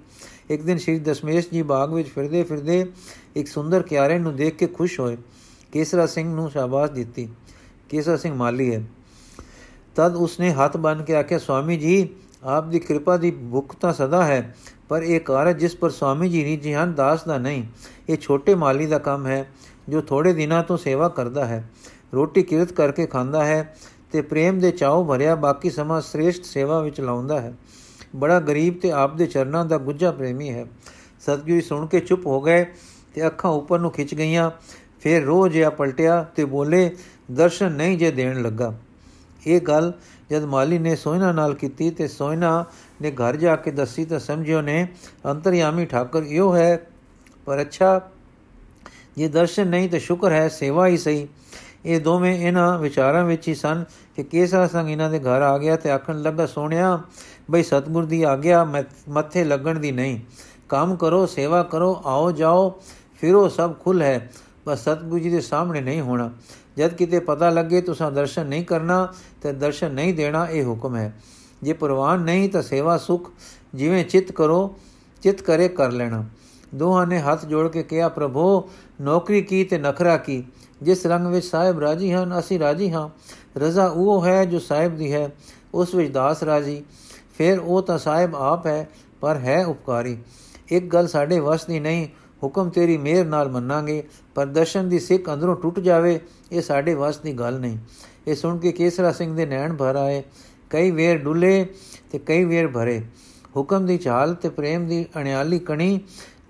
[0.51, 2.93] ਇੱਕ ਦਿਨ ਸ਼੍ਰੀ ਦਸ਼ਮੇਸ਼ ਜੀ ਬਾਗ ਵਿੱਚ ਫਿਰਦੇ ਫਿਰਦੇ
[3.37, 5.17] ਇੱਕ ਸੁੰਦਰ ਕਿਆਰੇ ਨੂੰ ਦੇਖ ਕੇ ਖੁਸ਼ ਹੋਏ।
[5.73, 7.29] ਕੇਸਰਾ ਸਿੰਘ ਨੂੰ ਸ਼ਾਬਾਸ਼ ਦਿੱਤੀ।
[7.89, 8.83] ਕੇਸਰਾ ਸਿੰਘ ਮਾਲੀ ਹੈ।
[9.97, 12.09] ਤਦ ਉਸਨੇ ਹੱਥ ਬੰਨ ਕੇ ਆਖਿਆ, ਸਵਾਮੀ ਜੀ,
[12.43, 14.57] ਆਪ ਦੀ ਕਿਰਪਾ ਦੀ ਭੁੱਖ ਤਾਂ ਸਦਾ ਹੈ,
[14.89, 17.65] ਪਰ ਇਹ ਕਾਰਜ ਜਿਸ ਪਰ ਸਵਾਮੀ ਜੀ ਨਹੀਂ ਜੀ ਹਨ ਦਾਸ ਦਾ ਨਹੀਂ,
[18.09, 19.53] ਇਹ ਛੋਟੇ ਮਾਲੀ ਦਾ ਕੰਮ ਹੈ,
[19.89, 21.71] ਜੋ ਥੋੜੇ ਦਿਨਾਂ ਤੋਂ ਸੇਵਾ ਕਰਦਾ ਹੈ।
[22.15, 23.77] ਰੋਟੀ ਕਿਰਤ ਕਰਕੇ ਖਾਂਦਾ ਹੈ
[24.13, 27.53] ਤੇ ਪ੍ਰੇਮ ਦੇ ਚਾਉ ਭਰਿਆ ਬਾਕੀ ਸਮਾਂ ਸ੍ਰੇਸ਼ਟ ਸੇਵਾ ਵਿੱਚ ਲਾਉਂਦਾ ਹੈ।
[28.17, 30.67] ਬੜਾ ਗਰੀਬ ਤੇ ਆਪ ਦੇ ਚਰਨਾਂ ਦਾ ਗੁੱਜਾ ਪ੍ਰੇਮੀ ਹੈ।
[31.21, 32.65] ਸਤਗੁਰੂ ਸੁਣ ਕੇ ਚੁੱਪ ਹੋ ਗਏ
[33.15, 34.51] ਤੇ ਅੱਖਾਂ ਉੱਪਰ ਨੂੰ ਖਿੱਚ ਗਈਆਂ।
[35.01, 36.97] ਫਿਰ ਰੋਹ ਜਿਹਾ ਪਲਟਿਆ ਤੇ ਬੋਲੇ,
[37.31, 38.75] ਦਰਸ਼ਨ ਨਹੀਂ ਜੇ ਦੇਣ ਲੱਗਾ।
[39.47, 39.93] ਇਹ ਗੱਲ
[40.31, 42.65] ਜਦ ਮਾਲੀ ਨੇ ਸੋਇਨਾ ਨਾਲ ਕੀਤੀ ਤੇ ਸੋਇਨਾ
[43.03, 44.89] ਨੇ ਘਰ ਜਾ ਕੇ ਦੱਸੀ ਤਾਂ ਸਮਝਿਓ ਨੇ,
[45.31, 46.87] ਅੰਤਰਯਾਮੀ ਠਾਕਰ ਇਹੋ ਹੈ,
[47.47, 48.01] ਪਰ ਅੱਛਾ
[49.19, 51.29] ਇਹ ਦਰਸ਼ਨ ਨਹੀਂ ਤਾਂ ਸ਼ੁਕਰ ਹੈ, ਸੇਵਾ ਹੀ ਸਹੀ।
[51.87, 53.85] ਇਹ ਦੋਵੇਂ ਇਹਨਾਂ ਵਿਚਾਰਾਂ ਵਿੱਚ ਹੀ ਸਨ
[54.17, 57.01] ਕਿ ਕੇਸਾ ਸੰਗ ਇਹਨਾਂ ਦੇ ਘਰ ਆ ਗਿਆ ਤੇ ਆਖਣ ਲੱਗਾ, ਸੋਹਣਿਆ,
[57.51, 58.65] ਬਈ ਸਤਗੁਰ ਦੀ ਆਗਿਆ
[59.09, 60.19] ਮੱਥੇ ਲੱਗਣ ਦੀ ਨਹੀਂ।
[60.69, 62.81] ਕੰਮ ਕਰੋ, ਸੇਵਾ ਕਰੋ, ਆਓ ਜਾਓ,
[63.21, 64.31] ਫਿਰੋ, ਸਭ ਖੁੱਲ ਹੈ।
[64.67, 66.31] ਬਸ ਸਤਗੁਰ ਜੀ ਦੇ ਸਾਹਮਣੇ ਨਹੀਂ ਹੋਣਾ।
[66.77, 69.09] ਜਦ ਕਿਤੇ ਪਤਾ ਲੱਗੇ ਤੁਸੀਂ ਦਰਸ਼ਨ ਨਹੀਂ ਕਰਨਾ
[69.43, 71.13] ਤੇ ਦਰਸ਼ਨ ਨਹੀਂ ਦੇਣਾ ਇਹ ਹੁਕਮ ਹੈ।
[71.63, 73.31] ਜੇ ਪ੍ਰਵਾਨ ਨਹੀਂ ਤਾਂ ਸੇਵਾ ਸੁਖ,
[73.75, 74.77] ਜਿਵੇਂ ਚਿਤ ਕਰੋ,
[75.23, 76.25] ਚਿਤ ਕਰੇ ਕਰ ਲੈਣਾ।
[76.75, 80.45] ਦੋਹਾਂ ਨੇ ਹੱਥ ਜੋੜ ਕੇ ਕਿਹਾ, ਪ੍ਰਭੂ, ਨੌਕਰੀ ਕੀ ਤੇ ਨਖਰਾ ਕੀ?
[80.83, 83.09] ਜਿਸ ਰੰਗ ਵਿੱਚ ਸਾਹਿਬ ਰਾਜੀ ਹਨ, ਅਸੀਂ ਰਾਜੀ ਹਾਂ।
[83.59, 85.33] ਰਜ਼ਾ ਉਹ ਹੈ ਜੋ ਸਾਹਿਬ ਦੀ ਹੈ,
[85.75, 86.85] ਉਸ ਵਿੱਚ ਦਾਸ ਰਾਜੀ।
[87.39, 88.89] ਫਿਰ ਉਹ ਤਾਂ ਸਾਹਿਬ ਆਪ ਹੈ,
[89.21, 90.19] ਪਰ ਹੈ ਉਪਕਾਰੀ।
[90.69, 92.09] ਇੱਕ ਗੱਲ ਸਾਡੇ ਵਸ ਦੀ ਨਹੀਂ,
[92.43, 94.03] ਹੁਕਮ ਤੇਰੀ ਮਿਹਰ ਨਾਲ ਮੰਨਾਂਗੇ,
[94.35, 96.21] ਪਰ ਦਰਸ਼ਨ ਦੀ ਸਿੱਖ ਅੰਦਰੋਂ ਟੁੱਟ ਜਾਵੇ,
[96.53, 97.79] ਇਹ ਸਾਡੇ ਵਸ ਦੀ ਗੱਲ ਨਹੀਂ।
[98.27, 100.23] ਇਹ ਸੁਣ ਕੇ ਕੇਸਰਾ ਸਿੰਘ ਦੇ ਨੈਣ ਭਰ ਆਏ।
[100.71, 101.67] ਕਈ ਵੇਰ ਡੁੱਲੇ
[102.13, 103.03] ਤੇ ਕਈ ਵੇਰ ਭਰੇ।
[103.57, 106.01] ਹੁਕਮ ਦੀ ਚਾਲ ਤੇ ਪ੍ਰੇਮ ਦੀ ਅਣਿਆਲੀ ਕਣੀ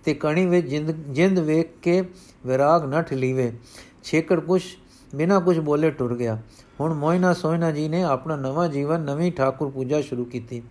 [0.05, 2.03] ਤੇ ਕਣੀ ਵਿੱਚ ਜਿੰਦ ਜਿੰਦ ਵੇਖ ਕੇ
[2.47, 3.53] ਵਿਰਾਗ ਨਾ ਠਲੀਵੇ
[4.05, 4.63] ਛੇਕੜ ਕੁਛ,
[5.15, 6.39] ਬਿਨਾ ਕੁਝ ਬੋਲੇ ਟੁਰ ਗਿਆ।
[6.81, 10.63] ਹੁਣ ਮੋਇਨਾ ਸੋਇਨਾ ਜੀ ਨੇ ਆਪਣਾ ਨਵਾਂ ਜੀਵਨ, ਨਵੀਂ ਠਾਕੁਰ ਪੂਜਾ ਸ਼ੁਰੂ ਕੀਤੀ।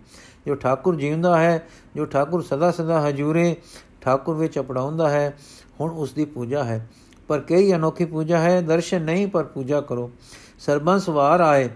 [0.46, 3.56] ਜੋ ਠਾਕੁਰ ਜੀਉਂਦਾ ਹੈ, ਜੋ ਠਾਕੁਰ ਸਦਾ ਸਦਾ ਹਜੂਰੇ
[4.00, 5.38] ਠਾਕੁਰ ਵਿੱਚ ਅਪੜਾਉਂਦਾ ਹੈ,
[5.80, 6.88] ਹੁਣ ਉਸ ਦੀ ਪੂਜਾ ਹੈ।
[7.28, 10.10] ਪਰ ਕਈ ਅਨੋਖੀ ਪੂਜਾ ਹੈ, ਦਰਸ਼ਨ ਨਹੀਂ, ਪਰ ਪੂਜਾ ਕਰੋ।
[10.58, 11.68] ਸਰਬੰਸ ਵਾਰ ਆਏ,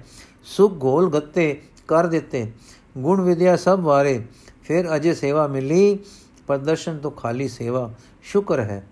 [0.45, 2.53] ਸੁਖ ਗੋਲ ਗੱਤੇ ਕਰ ਦਿੱਤੇ।
[2.99, 4.25] ਗੁਣ ਵਿਦਿਆ ਸਭ ਵਾਰੇ,
[4.62, 5.99] ਫਿਰ ਅਜੇ ਸੇਵਾ ਮਿਲੀ
[6.47, 7.91] ਪਰ ਦਰਸ਼ਨ ਤੋਂ ਖਾਲੀ ਸੇਵਾ
[8.23, 8.87] ਸ਼ੁਕਰ ਹੈ।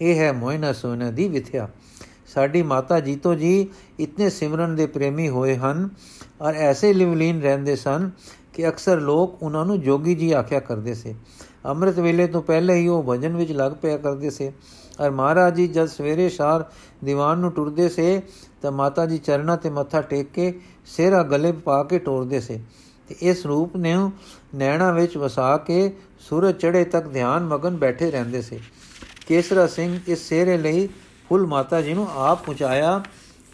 [0.00, 1.68] ਇਹ ਹੈ ਮੋਇਨਾ ਸੋਨਾ ਦੀ ਵਿਥਿਆ।
[2.26, 3.68] ਸਾਡੀ ਮਾਤਾ ਜੀਤੋ ਜੀ
[4.00, 5.88] ਇਤਨੇ ਸਿਮਰਨ ਦੇ ਪ੍ਰੇਮੀ ਹੋਏ ਹਨ
[6.40, 8.10] ਔਰ ਐਸੇ ਲਿਵਲੀਨ ਰਹਿੰਦੇ ਸਨ
[8.54, 11.14] ਕਿ ਅਕਸਰ ਲੋਕ ਉਹਨਾਂ ਨੂੰ ਜੋਗੀ ਜੀ ਆਖਿਆ ਕਰਦੇ ਸੇ।
[11.66, 14.52] ਅੰਮ੍ਰਿਤ ਵੇਲੇ ਤੋਂ ਪਹਿਲੇ ਹੀ ਉਹ ਭਜਨ ਵਿੱਚ ਲੱਗ ਪਿਆ ਕਰਦੇ ਸੇ
[15.00, 16.64] ਔਰ ਮਹਾਰਾਜ ਜੀ ਜਦ ਸਵੇਰੇ ਸ਼ਾਰ
[17.04, 18.22] ਦੀਵਾਨ ਨੂੰ ਟੁਰਦੇ ਸੇ
[18.62, 22.60] ਤਾਂ ਮਾਤਾ ਜੀ ਚਰਨਾਂ ਤੇ ਮੱਥਾ ਟੇਕ ਕੇ ਸਿਹਰਾ ਗਲੇ ਪਾ ਕੇ ਟੋਰਦੇ ਸੇ
[23.08, 23.96] ਤੇ ਇਸ ਰੂਪ ਨੇ
[24.54, 28.58] ਨੈਣਾ ਵਿੱਚ ਵਸਾ ਕੇ ਸੂਰਜ ਚੜੇ ਤੱਕ ਧਿਆਨ ਮਗਨ ਬੈਠੇ ਰਹਿੰਦੇ ਸੇ।
[29.26, 30.88] ਕੇਸਰਾ ਸਿੰਘ ਇਸ ਸਿਹਰੇ ਲਈ
[31.28, 33.02] ਫੁੱਲ ਮਾਤਾ ਜੀ ਨੂੰ ਆਪ ਪਹੁੰਚਾਇਆ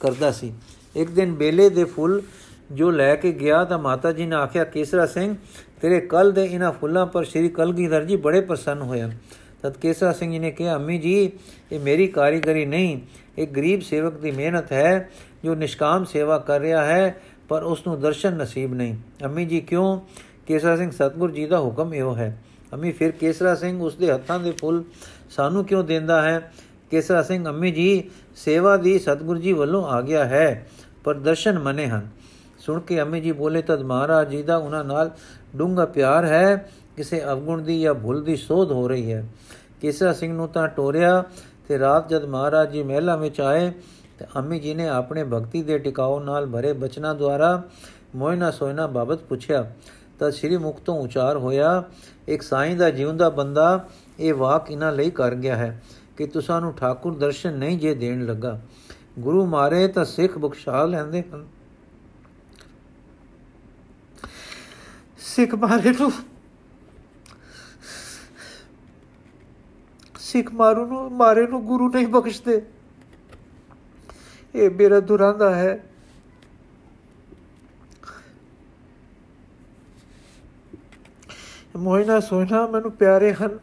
[0.01, 0.53] ਕਰਦਾ ਸੀ।
[0.97, 2.23] ਇੱਕ ਦਿਨ ਬੇਲੇ ਦੇ ਫੁੱਲ
[2.73, 5.35] ਜੋ ਲੈ ਕੇ ਗਿਆ ਤਾਂ ਮਾਤਾ ਜੀ ਨੇ ਆਖਿਆ, ਕੇਸਰਾ ਸਿੰਘ,
[5.81, 9.03] ਤੇਰੇ ਕੱਲ ਦੇ ਇਹਨਾਂ ਫੁੱਲਾਂ ਪਰ ਸ਼੍ਰੀ ਕਲਗੀਧਰ ਜੀ ਬੜੇ ਪ੍ਰਸੰਨ ਹੋਏ
[9.63, 11.33] ਤਦ ਕੇਸਰਾ ਸਿੰਘ ਜੀ ਨੇ ਕਿਹਾ, ਅੰਮੀ ਜੀ,
[11.73, 13.01] ਇਹ ਮੇਰੀ ਕਾਰੀਗਰੀ ਨਹੀਂ,
[13.39, 15.11] ਇਹ ਗਰੀਬ ਸੇਵਕ ਦੀ ਮਿਹਨਤ ਹੈ
[15.45, 20.01] ਜੋ ਨਿਸ਼ਕਾਮ ਸੇਵਾ ਕਰ ਰਿਹਾ ਹੈ, ਪਰ ਉਸ ਨੂੰ ਦਰਸ਼ਨ ਨਸੀਬ ਨਹੀਂ। ਅੰਮੀ ਜੀ, ਕਿਉਂ?
[20.47, 22.37] ਕੇਸਰਾ ਸਿੰਘ, ਸਤਗੁਰ ਜੀ ਦਾ ਹੁਕਮ ਇਹੋ ਹੈ।
[22.77, 24.83] ਅੰਮੀ, ਫਿਰ ਕੇਸਰਾ ਸਿੰਘ ਉਸ ਦੇ ਹੱਥਾਂ ਦੇ ਫੁੱਲ
[25.31, 26.53] ਸਾਨੂੰ ਕਿਉਂ ਦਿੰਦਾ ਹੈ?
[26.91, 30.67] ਕੇਸਰਾ ਸਿੰਘ, ਅੰਮੀ ਜੀ, ਸੇਵਾ ਦੀ ਸਤਗੁਰ ਜੀ ਵੱਲੋਂ ਆ ਗਿਆ ਹੈ,
[31.05, 32.09] ਪਰ ਦਰਸ਼ਨ ਮਨੇ ਹਨ।
[32.59, 35.11] ਸੁਣ ਕੇ ਅੰਮੀ ਜੀ ਬੋਲੇ, ਤਦ ਮਹਾਰਾਜ ਜੀ ਦਾ ਉਹਨਾਂ ਨਾਲ
[35.57, 39.25] ਡੂੰਗਾ ਪਿਆਰ ਹੈ। ਕਿਸੇ ਅਵਗੁਣ ਦੀ ਜਾਂ ਭੁੱਲ ਦੀ ਸੋਧ ਹੋ ਰਹੀ ਹੈ।
[39.81, 41.25] ਕੇਸਾ ਸਿੰਘ ਨੂੰ ਤਾਂ ਟੋਰਿਆ
[41.69, 43.71] ਤੇ ਰਾਤ ਜਦ ਮਹਾਰਾਜ ਜੀ ਮਹਿਲਾ ਵਿੱਚ ਆਏ
[44.19, 47.63] ਤੇ ਅੰਮੀ ਜੀ ਨੇ ਆਪਣੇ ਭਗਤੀ ਦੇ ਟਿਕਾਉ ਨਾਲ ਭਰੇ ਬਚਨਾਂ ਦੁਆਰਾ
[48.15, 49.73] ਮੋਇਨਾ ਸੋਇਨਾ ਬਾਬਤ ਪੁੱਛਿਆ
[50.19, 51.85] ਤਾਂ ਸ੍ਰੀ ਮੁਖ ਤੋਂ ਉਚਾਰ ਹੋਇਆ,
[52.29, 53.89] ਇੱਕ ਸਾਈਂ ਦਾ ਜਿਉਂਦਾ ਬੰਦਾ
[54.21, 55.83] ਇਹ ਵਾਕ ਇਹਨਾਂ ਲਈ ਕਰ ਗਿਆ ਹੈ
[56.17, 58.63] ਕਿ ਤੁਸਾਂ ਨੂੰ ਠਾਕੁਰ ਦਰਸ਼ਨ ਨਹੀਂ ਜੇ ਦੇਣ ਲੱਗਾ।
[59.19, 61.49] ਗੁਰੂ ਮਾਰੇ ਤਾਂ ਸਿੱਖ ਬਖਸ਼ਾ ਲੈਂਦੇ ਹਨ।
[65.19, 66.13] ਸਿੱਖ ਮਾਰੇ ਨੂੰ
[70.19, 72.67] ਸਿੱਖ ਮਾਰੂ ਨੂੰ ਮਾਰੇ ਨੂੰ ਗੁਰੂ ਨਹੀਂ ਬਖਸ਼ਦੇ।
[74.55, 75.85] ਇਹ ਮੇਰਾ ਦੁਰਾਂਦਾ ਹੈ।
[81.77, 83.59] ਮੋਇਨਾ ਸੋਇਨਾ ਮੈਨੂੰ ਪਿਆਰੇ ਹਨ,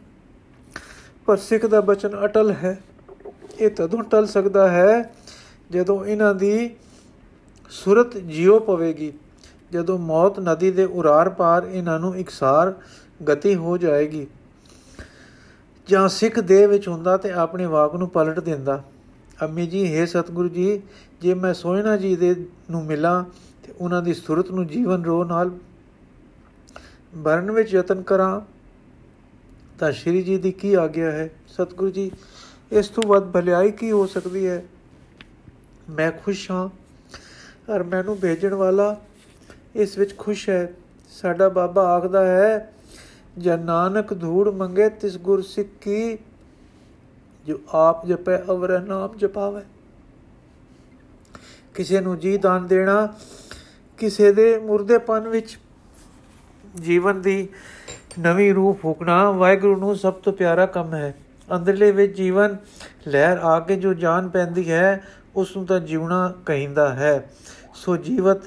[1.26, 2.78] ਪਰ ਸਿੱਖ ਦਾ ਬਚਨ ਅਟਲ ਹੈ।
[3.60, 5.12] ਇਹ ਤਦੋਂ ਟਲ ਸਕਦਾ ਹੈ
[5.70, 6.70] ਜਦੋਂ ਇਹਨਾਂ ਦੀ
[7.70, 9.12] ਸੁਰਤ ਜਿਉ ਪਵੇਗੀ,
[9.72, 12.74] ਜਦੋਂ ਮੌਤ ਨਦੀ ਦੇ ਉਰਾਰ ਪਾਰ ਇਹਨਾਂ ਨੂੰ ਇਕਸਾਰ
[13.28, 14.26] ਗਤੀ ਹੋ ਜਾਏਗੀ।
[15.88, 18.82] ਜਾਂ ਸਿੱਖ ਦੇਹ ਵਿੱਚ ਹੁੰਦਾ ਤੇ ਆਪਣੀ ਵਾਕ ਨੂੰ ਪਲਟ ਦਿੰਦਾ।
[19.42, 20.80] ਅੰਮੀ ਜੀ, ਹੈ ਸਤਿਗੁਰੂ ਜੀ,
[21.22, 22.34] ਜੇ ਮੈਂ ਸੋਇਨਾ ਜੀ ਦੇ
[22.70, 23.24] ਨੂੰ ਮਿਲਾਂ
[23.64, 25.50] ਤੇ ਉਹਨਾਂ ਦੀ ਸੁਰਤ ਨੂੰ ਜੀਵਨ ਰੋ ਨਾਲ
[27.22, 28.40] ਭਰਨ ਵਿੱਚ ਯਤਨ ਕਰਾਂ,
[29.78, 31.30] ਤਾਂ ਸ਼੍ਰੀ ਜੀ ਦੀ ਕੀ ਆਗਿਆ ਹੈ?
[31.48, 32.10] ਸਤਿਗੁਰੂ ਜੀ,
[32.72, 34.64] ਇਸ ਤੋਂ ਵੱਧ ਭਲਾਈ ਕੀ ਹੋ ਸਕਦੀ ਹੈ?
[35.90, 36.68] ਮੈਂ ਖੁਸ਼ ਹਾਂ
[37.72, 39.00] ਔਰ ਮੈਨੂੰ ਭੇਜਣ ਵਾਲਾ
[39.74, 40.72] ਇਸ ਵਿੱਚ ਖੁਸ਼ ਹੈ।
[41.10, 42.72] ਸਾਡਾ ਬਾਬਾ ਆਖਦਾ ਹੈ
[43.38, 46.18] ਜਨ ਨਾਨਕ ਧੂੜ ਮੰਗੇ, ਤਿਸ ਗੁਰ ਸਿੱਖੀ
[47.46, 49.62] ਜੋ ਆਪ ਜਪੈ, ਅਵਰ ਨਾਮ ਜਪਾਵੇ।
[51.74, 53.14] ਕਿਸੇ ਨੂੰ ਜੀ ਦਾਨ ਦੇਣਾ,
[53.98, 55.58] ਕਿਸੇ ਦੇ ਮੁਰਦੇਪਨ ਵਿੱਚ
[56.80, 57.48] ਜੀਵਨ ਦੀ
[58.20, 61.14] ਨਵੀਂ ਰੂਹ ਫੂਕਣਾ, ਵਾਹਿਗੁਰੂ ਨੂੰ ਸਭ ਤੋਂ ਪਿਆਰਾ ਕੰਮ ਹੈ।
[61.56, 62.56] ਅੰਦਰਲੇ ਵਿੱਚ ਜੀਵਨ
[63.08, 65.04] ਲਹਿਰ ਆ ਕੇ ਜੋ ਜਾਨ ਪੈਂਦੀ ਹੈ,
[65.36, 67.30] ਉਸ ਨੂੰ ਤਾਂ ਜੀਵਣਾ ਕਹਿੰਦਾ ਹੈ।
[67.74, 68.38] ਸੋ ਜੀਵਤ,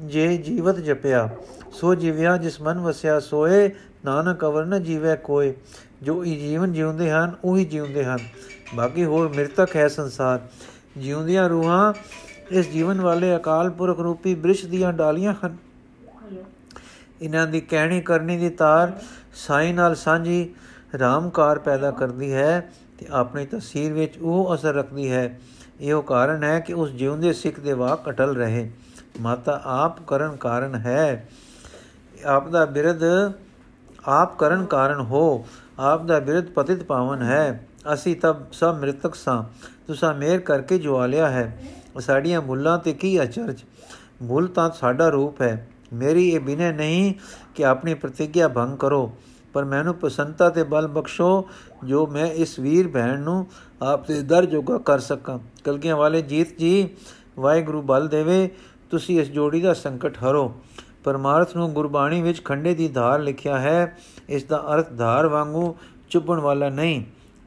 [0.00, 1.28] ਜੇ ਜੀਵਤ ਜਪਿਆ,
[1.72, 3.70] ਸੋ ਜੀਵਿਆ ਜਿਸ ਮਨ ਵਸਿਆ ਸੋਏ,
[4.04, 5.54] ਨਾਨਕ ਅਵਰ ਨ ਜੀਵੈ ਕੋਏ।
[6.02, 8.18] ਜੋ ਇਹ ਜੀਵਨ ਜਿਉਂਦੇ ਹਨ, ਉਹੀ ਜਿਉਂਦੇ ਹਨ।
[8.74, 10.40] ਬਾਕੀ ਹੋਰ ਮ੍ਰਿਤਕ ਹੈ ਸੰਸਾਰ।
[10.96, 11.92] ਜਿਉਂਦੀਆਂ ਰੂਹਾਂ,
[12.50, 15.69] ਇਸ ਜੀਵਨ ਵਾਲੇ ਅਕਾਲ ਪੁਰਖ ਰੂਪੀ ਬ੍ਰਿਸ਼ ਦੀਆਂ ਡਾਲੀਆਂ ਹਨ।
[17.20, 18.98] ਇਹਨਾਂ ਦੀ ਕਹਿਣੀ ਕਰਨੀ ਦੀ ਤਾਰ
[19.34, 20.54] ਸਾਈ ਨਾਲ ਸਾਂਝੀ
[20.98, 25.40] ਰਾਮਕਾਰ ਪੈਦਾ ਕਰਦੀ ਹੈ ਤੇ ਆਪਣੀ ਤਸਵੀਰ ਵਿੱਚ ਉਹ ਅਸਰ ਰੱਖਦੀ ਹੈ।
[25.80, 28.70] ਇਹੋ ਕਾਰਨ ਹੈ ਕਿ ਉਸ ਜਿਉਂਦੇ ਸਿੱਖ ਦੇ ਵਾਕ ਅਟਲ ਰਹੇ।
[29.20, 31.28] ਮਾਤਾ ਆਪ ਕਰਨ ਕਾਰਨ ਹੈ।
[32.26, 33.32] ਆਪ ਦਾ ਬਿਰਧ
[34.06, 35.46] ਆਪ ਕਰਨ ਕਾਰਨ ਹੋ।
[35.78, 39.44] ਆਪ ਦਾ ਬਿਰਧ ਪਤਿਤ ਪਾਵਨ ਹੈ। ਅਸੀਂ ਤਬ ਸਭ ਮ੍ਰਿਤਕ ਸਾਂ।
[39.86, 41.62] ਤੁਸਾਂ ਮੇਰ ਕਰਕੇ ਜੋ ਲਿਆ ਹੈ।
[42.00, 43.60] ਸਾਡੀਆਂ ਮੁੱਲਾਂ ਤੇ ਕੀ ਅਚਰਜ?
[44.22, 47.12] ਮੁੱਲ ਤਾਂ ਸਾਡਾ ਰੂਪ ਹੈ। ਮੇਰੀ ਇਹ ਬਿਨੇ ਨਹੀਂ
[47.54, 49.12] ਕਿ ਆਪਣੀ ਪ੍ਰਤੀਗਿਆ ਭੰਗ ਕਰੋ,
[49.52, 51.48] ਪਰ ਮੈਨੂੰ ਪਸੰਦਤਾ ਤੇ ਬਲ ਬਖਸ਼ੋ
[51.84, 53.46] ਜੋ ਮੈਂ ਇਸ ਵੀਰ ਭੈਣ ਨੂੰ
[53.82, 56.88] ਆਪ ਦੇ ਦਰ ਜੋਗਾ ਕਰ ਸਕਾਂ। ਕਲਗੀਆਂ ਵਾਲੇ, ਜੀਤ ਜੀ,
[57.38, 58.48] ਵਾਹਿਗੁਰੂ ਬਲ ਦੇਵੇ,
[58.90, 60.52] ਤੁਸੀਂ ਇਸ ਜੋੜੀ ਦਾ ਸੰਕਟ ਹਰੋ।
[61.04, 63.96] ਪਰਮਾਰਥ ਨੂੰ ਗੁਰਬਾਣੀ ਵਿੱਚ ਖੰਡੇ ਦੀ ਧਾਰ ਲਿਖਿਆ ਹੈ,
[64.28, 65.74] ਇਸ ਦਾ ਅਰਥ ਧਾਰ ਵਾਂਗੂ
[66.10, 67.02] ਚੁੱਭਣ ਵਾਲਾ ਨਹੀਂ।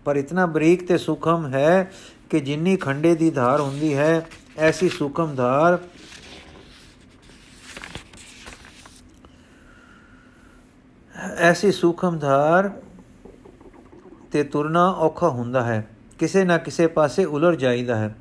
[0.06, 1.92] ਪਰ ਇਤਨਾ ਬਰੀਕ ਤੇ ਸੁਖਮ ਹੈ
[2.30, 4.26] ਕਿ ਜਿੰਨੀ ਖੰਡੇ ਦੀ ਧਾਰ ਹੁੰਦੀ ਹੈ,
[4.58, 5.78] ਐਸੀ ਸੁਖਮ ਧਾਰ
[11.38, 12.72] ਐਸੀ ਸੁਖਮ ਧਾਰ
[14.32, 15.88] ਤੇ ਤੁਰਨਾ ਔਖਾ ਹੁੰਦਾ ਹੈ।
[16.20, 18.16] ਕਿਸੇ ਨਾ ਕਿਸੇ ਪਾਸੇ ਉਲਰ ਜਾਈਦਾ ਹੈ।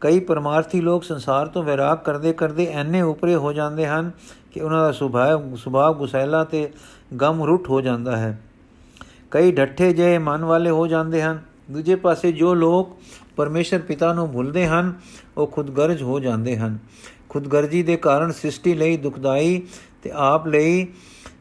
[0.00, 4.10] ਕਈ ਪਰਮਾਰਥੀ ਲੋਕ ਸੰਸਾਰ ਤੋਂ ਵਿਰਾਗ ਕਰਦੇ ਕਰਦੇ ਐਨੇ ਉਪਰੇ ਹੋ ਜਾਂਦੇ ਹਨ
[4.52, 6.70] ਕਿ ਉਹਨਾਂ ਦਾ ਸੁਭਾਅ ਸੁਭਾਅ ਗੁਸੈਲਾ ਤੇ
[7.20, 8.40] ਗਮ ਰੁੱਟ ਹੋ ਜਾਂਦਾ ਹੈ।
[9.30, 11.40] ਕਈ ਡੱਠੇ ਜੇ ਮਨ ਵਾਲੇ ਹੋ ਜਾਂਦੇ ਹਨ।
[11.70, 12.98] ਦੂਜੇ ਪਾਸੇ ਜੋ ਲੋਕ
[13.36, 14.94] ਪਰਮੇਸ਼ਰ ਪਿਤਾ ਨੂੰ ਭੁੱਲਦੇ ਹਨ,
[15.36, 16.78] ਉਹ ਖੁਦਗਰਜ ਹੋ ਜਾਂਦੇ ਹਨ।
[17.28, 19.62] ਖੁਦਗਰਜੀ ਦੇ ਕਾਰਨ ਸ੍ਰਿਸ਼ਟੀ ਲਈ ਦੁਖਦਾਈ
[20.02, 20.88] ਤੇ ਆਪ ਲਈ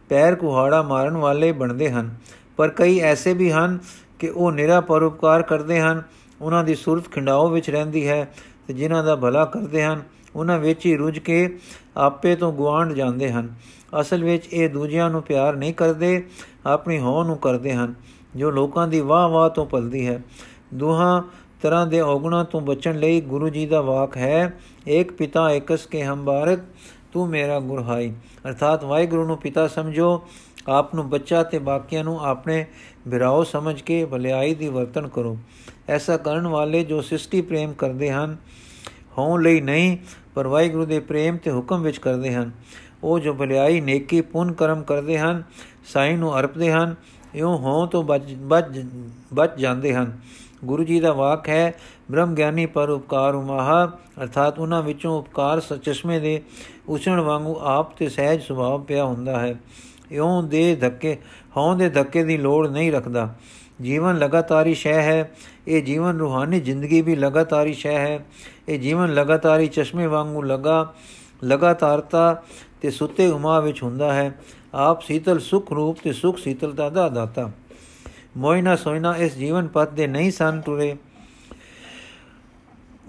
[0.10, 2.16] ਪੈਰ ਕੁਹਾੜਾ ਮਾਰਨ ਵਾਲੇ ਬਣਦੇ ਹਨ।
[2.58, 3.80] ਪਰ ਕਈ ਐਸੇ ਵੀ ਹਨ
[4.20, 6.04] ਕਿ ਉਹ ਨਿਰਾ ਪਰਉਪਕਾਰ ਕਰਦੇ ਹਨ।
[6.42, 8.34] ਉਹਨਾਂ ਦੀ ਸੁਰਤ ਖਿੰਡਾਓ ਵਿੱਚ ਰਹਿੰਦੀ ਹੈ
[8.68, 10.02] ਤੇ ਜਿਨ੍ਹਾਂ ਦਾ ਭਲਾ ਕਰਦੇ ਹਨ,
[10.36, 11.60] ਉਹਨਾਂ ਵਿੱਚ ਹੀ ਰੁੱਝ ਕੇ
[11.98, 13.54] ਆਪੇ ਤੋਂ ਗਵਾਂਡ ਜਾਂਦੇ ਹਨ।
[14.02, 16.28] ਅਸਲ ਵਿੱਚ ਇਹ ਦੂਜਿਆਂ ਨੂੰ ਪਿਆਰ ਨਹੀਂ ਕਰਦੇ,
[16.66, 17.94] ਆਪਣੀ ਹੋਂ ਨੂੰ ਕਰਦੇ ਹਨ,
[18.36, 20.22] ਜੋ ਲੋਕਾਂ ਦੀ ਵਾਹ ਵਾਹ ਤੋਂ ਪਲਦੀ ਹੈ।
[20.74, 21.22] ਦੋਹਾਂ
[21.62, 26.04] ਤਰ੍ਹਾਂ ਦੇ ਔਗਣਾ ਤੋਂ ਬਚਣ ਲਈ ਗੁਰੂ ਜੀ ਦਾ ਵਾਕ ਹੈ ਇੱਕ ਪਿਤਾ ਇਕਸ ਕੇ
[26.04, 26.60] ਹਮ ਬਾਰਕ
[27.16, 28.12] ਤੂੰ ਮੇਰਾ ਗੁਰਹਾਈ
[28.48, 30.22] ਅਰਥਾਤ ਵਾਹਿਗੁਰੂ ਨੂੰ ਪਿਤਾ ਸਮਝੋ,
[30.68, 32.66] ਆਪ ਨੂੰ ਬੱਚਾ ਤੇ ਬਾਕੀਆਂ ਨੂੰ ਆਪਣੇ
[33.08, 35.38] ਬਿਰਾਓ ਸਮਝ ਕੇ ਭਲਾਈ ਦੀ ਵਰਤਨ ਕਰੋ।
[35.90, 38.36] ਐਸਾ ਕਰਨ ਵਾਲੇ ਜੋ ਸ੍ਰਿਸ਼ਟੀ ਪ੍ਰੇਮ ਕਰਦੇ ਹਨ
[39.18, 39.98] ਹੋਂ ਲਈ ਨਹੀਂ,
[40.36, 42.52] ਪਰ ਵਾਹਿਗੁਰੂ ਦੇ ਪ੍ਰੇਮ ਤੇ ਹੁਕਮ ਵਿੱਚ ਕਰਦੇ ਹਨ।
[43.04, 45.44] ਉਹ ਜੋ ਭਲਾਈ ਨੇਕੀ ਪੁੰਨ ਕਰਮ ਕਰਦੇ ਹਨ,
[45.86, 46.96] ਸਾਈਂ ਨੂੰ ਅਰਪਦੇ ਹਨ,
[47.36, 48.36] ਇਉਂ ਹੋਂ ਤੋਂ ਬਚ
[49.34, 50.18] ਬਚ ਜਾਂਦੇ ਹਨ।
[50.66, 51.74] ਗੁਰੂ ਜੀ ਦਾ ਵਾਕ ਹੈ,
[52.12, 53.86] ਬ੍ਰਹਮ ਗਿਆਨੀ ਪਰ ਉਪਕਾਰ ਉਮਾਹਾ,
[54.22, 56.42] ਅਰਥਾਤ ਉਹਨਾਂ ਵਿੱਚੋਂ ਉਪਕਾਰ ਸਚਸ਼ਮੇ ਦੇ
[56.90, 59.56] ਉਛਣ ਵਾਂਗੂ ਆਪ ਤੇ ਸਹਿਜ ਸੁਭਾਅ ਪਿਆ ਹੁੰਦਾ ਹੈ।
[60.12, 61.18] ਇਉਂ ਦੇ ਧੱਕੇ
[61.58, 63.36] ਹੌਂ ਦੇ ਧੱਕੇ ਦੀ ਲੋੜ ਨਹੀਂ ਰੱਖਦਾ।
[63.82, 65.32] ਜੀਵਨ ਲਗਾਤਾਰੀ ਸ਼ੈ ਹੈ,
[65.68, 68.26] ਇਹ ਜੀਵਨ ਰੂਹਾਨੀ ਜ਼ਿੰਦਗੀ ਵੀ ਲਗਾਤਾਰੀ ਸ਼ੈ ਹੈ।
[68.70, 70.94] ਇਹ ਜੀਵਨ ਲਗਾਤਾਰੀ ਚਸ਼ਮੇ ਵਾਂਗੂ ਲਗਾ,
[71.44, 72.44] ਲਗਾਤਾਰਤਾ
[72.82, 74.40] ਤੇ ਸੁੱਤੇ ਉਮਾ ਵਿੱਚ ਹੁੰਦਾ ਹੈ।
[74.74, 77.52] ਆਪ ਸੀਤਲ ਸੁਖ ਰੂਪ ਤੇ ਸੁਖ ਸੀਤਲਤਾ ਦਾ ਦਾਤਾ।
[78.38, 80.96] ਮੋਇਨਾ ਸੋਇਨਾ ਇਸ ਜੀਵਨ ਪਥ ਦੇ ਨਹੀਂ ਸਨ ਟੁਰੇ।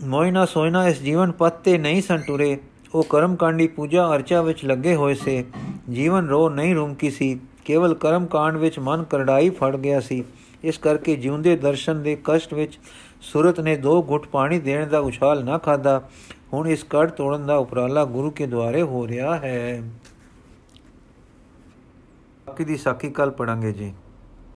[0.05, 2.59] ਮੋਇਨਾ ਸੋਇਨਾ ਇਸ ਜੀਵਨ ਪਥ ਤੇ ਨਹੀਂ ਸਨ ਟੁਰੇ।
[2.95, 5.45] ਉਹ ਕਰਮਕਾਂਡੀ ਪੂਜਾ ਅਰਚਾ ਵਿੱਚ ਲੱਗੇ ਹੋਏ ਸੇ।
[5.91, 10.25] ਜੀਵਨ ਰੋ ਨਹੀਂ ਰੁਮਕੀ ਸੀ। ਕੇਵਲ ਕਰਮਕਾਂਡ ਵਿੱਚ ਮਨ ਕਰੜਾਈ ਫੜ ਗਿਆ ਸੀ।
[10.65, 12.79] ਇਸ ਕਰਕੇ ਜਿਉਂਦੇ ਦਰਸ਼ਨ ਦੇ ਕਸ਼ਟ ਵਿੱਚ
[13.21, 16.09] ਸੁਰਤ ਨੇ ਦੋ ਘੁੱਟ ਪਾਣੀ ਦੇਣ ਦਾ ਉਛਾਲ ਨਾ ਖਾਦਾ
[16.53, 19.83] ਹੁਣ ਇਸ ਕੜ ਤੋੜਨ ਦਾ ਉਪਰਾਲਾ ਗੁਰੂ ਕੇ ਦੁਆਰੇ ਹੋ ਰਿਹਾ ਹੈ।
[22.47, 23.95] ਬਾਕੀ ਦੀ ਸਾਖੀ ਕੱਲ ਪੜਾਂਗੇ ਜੀ।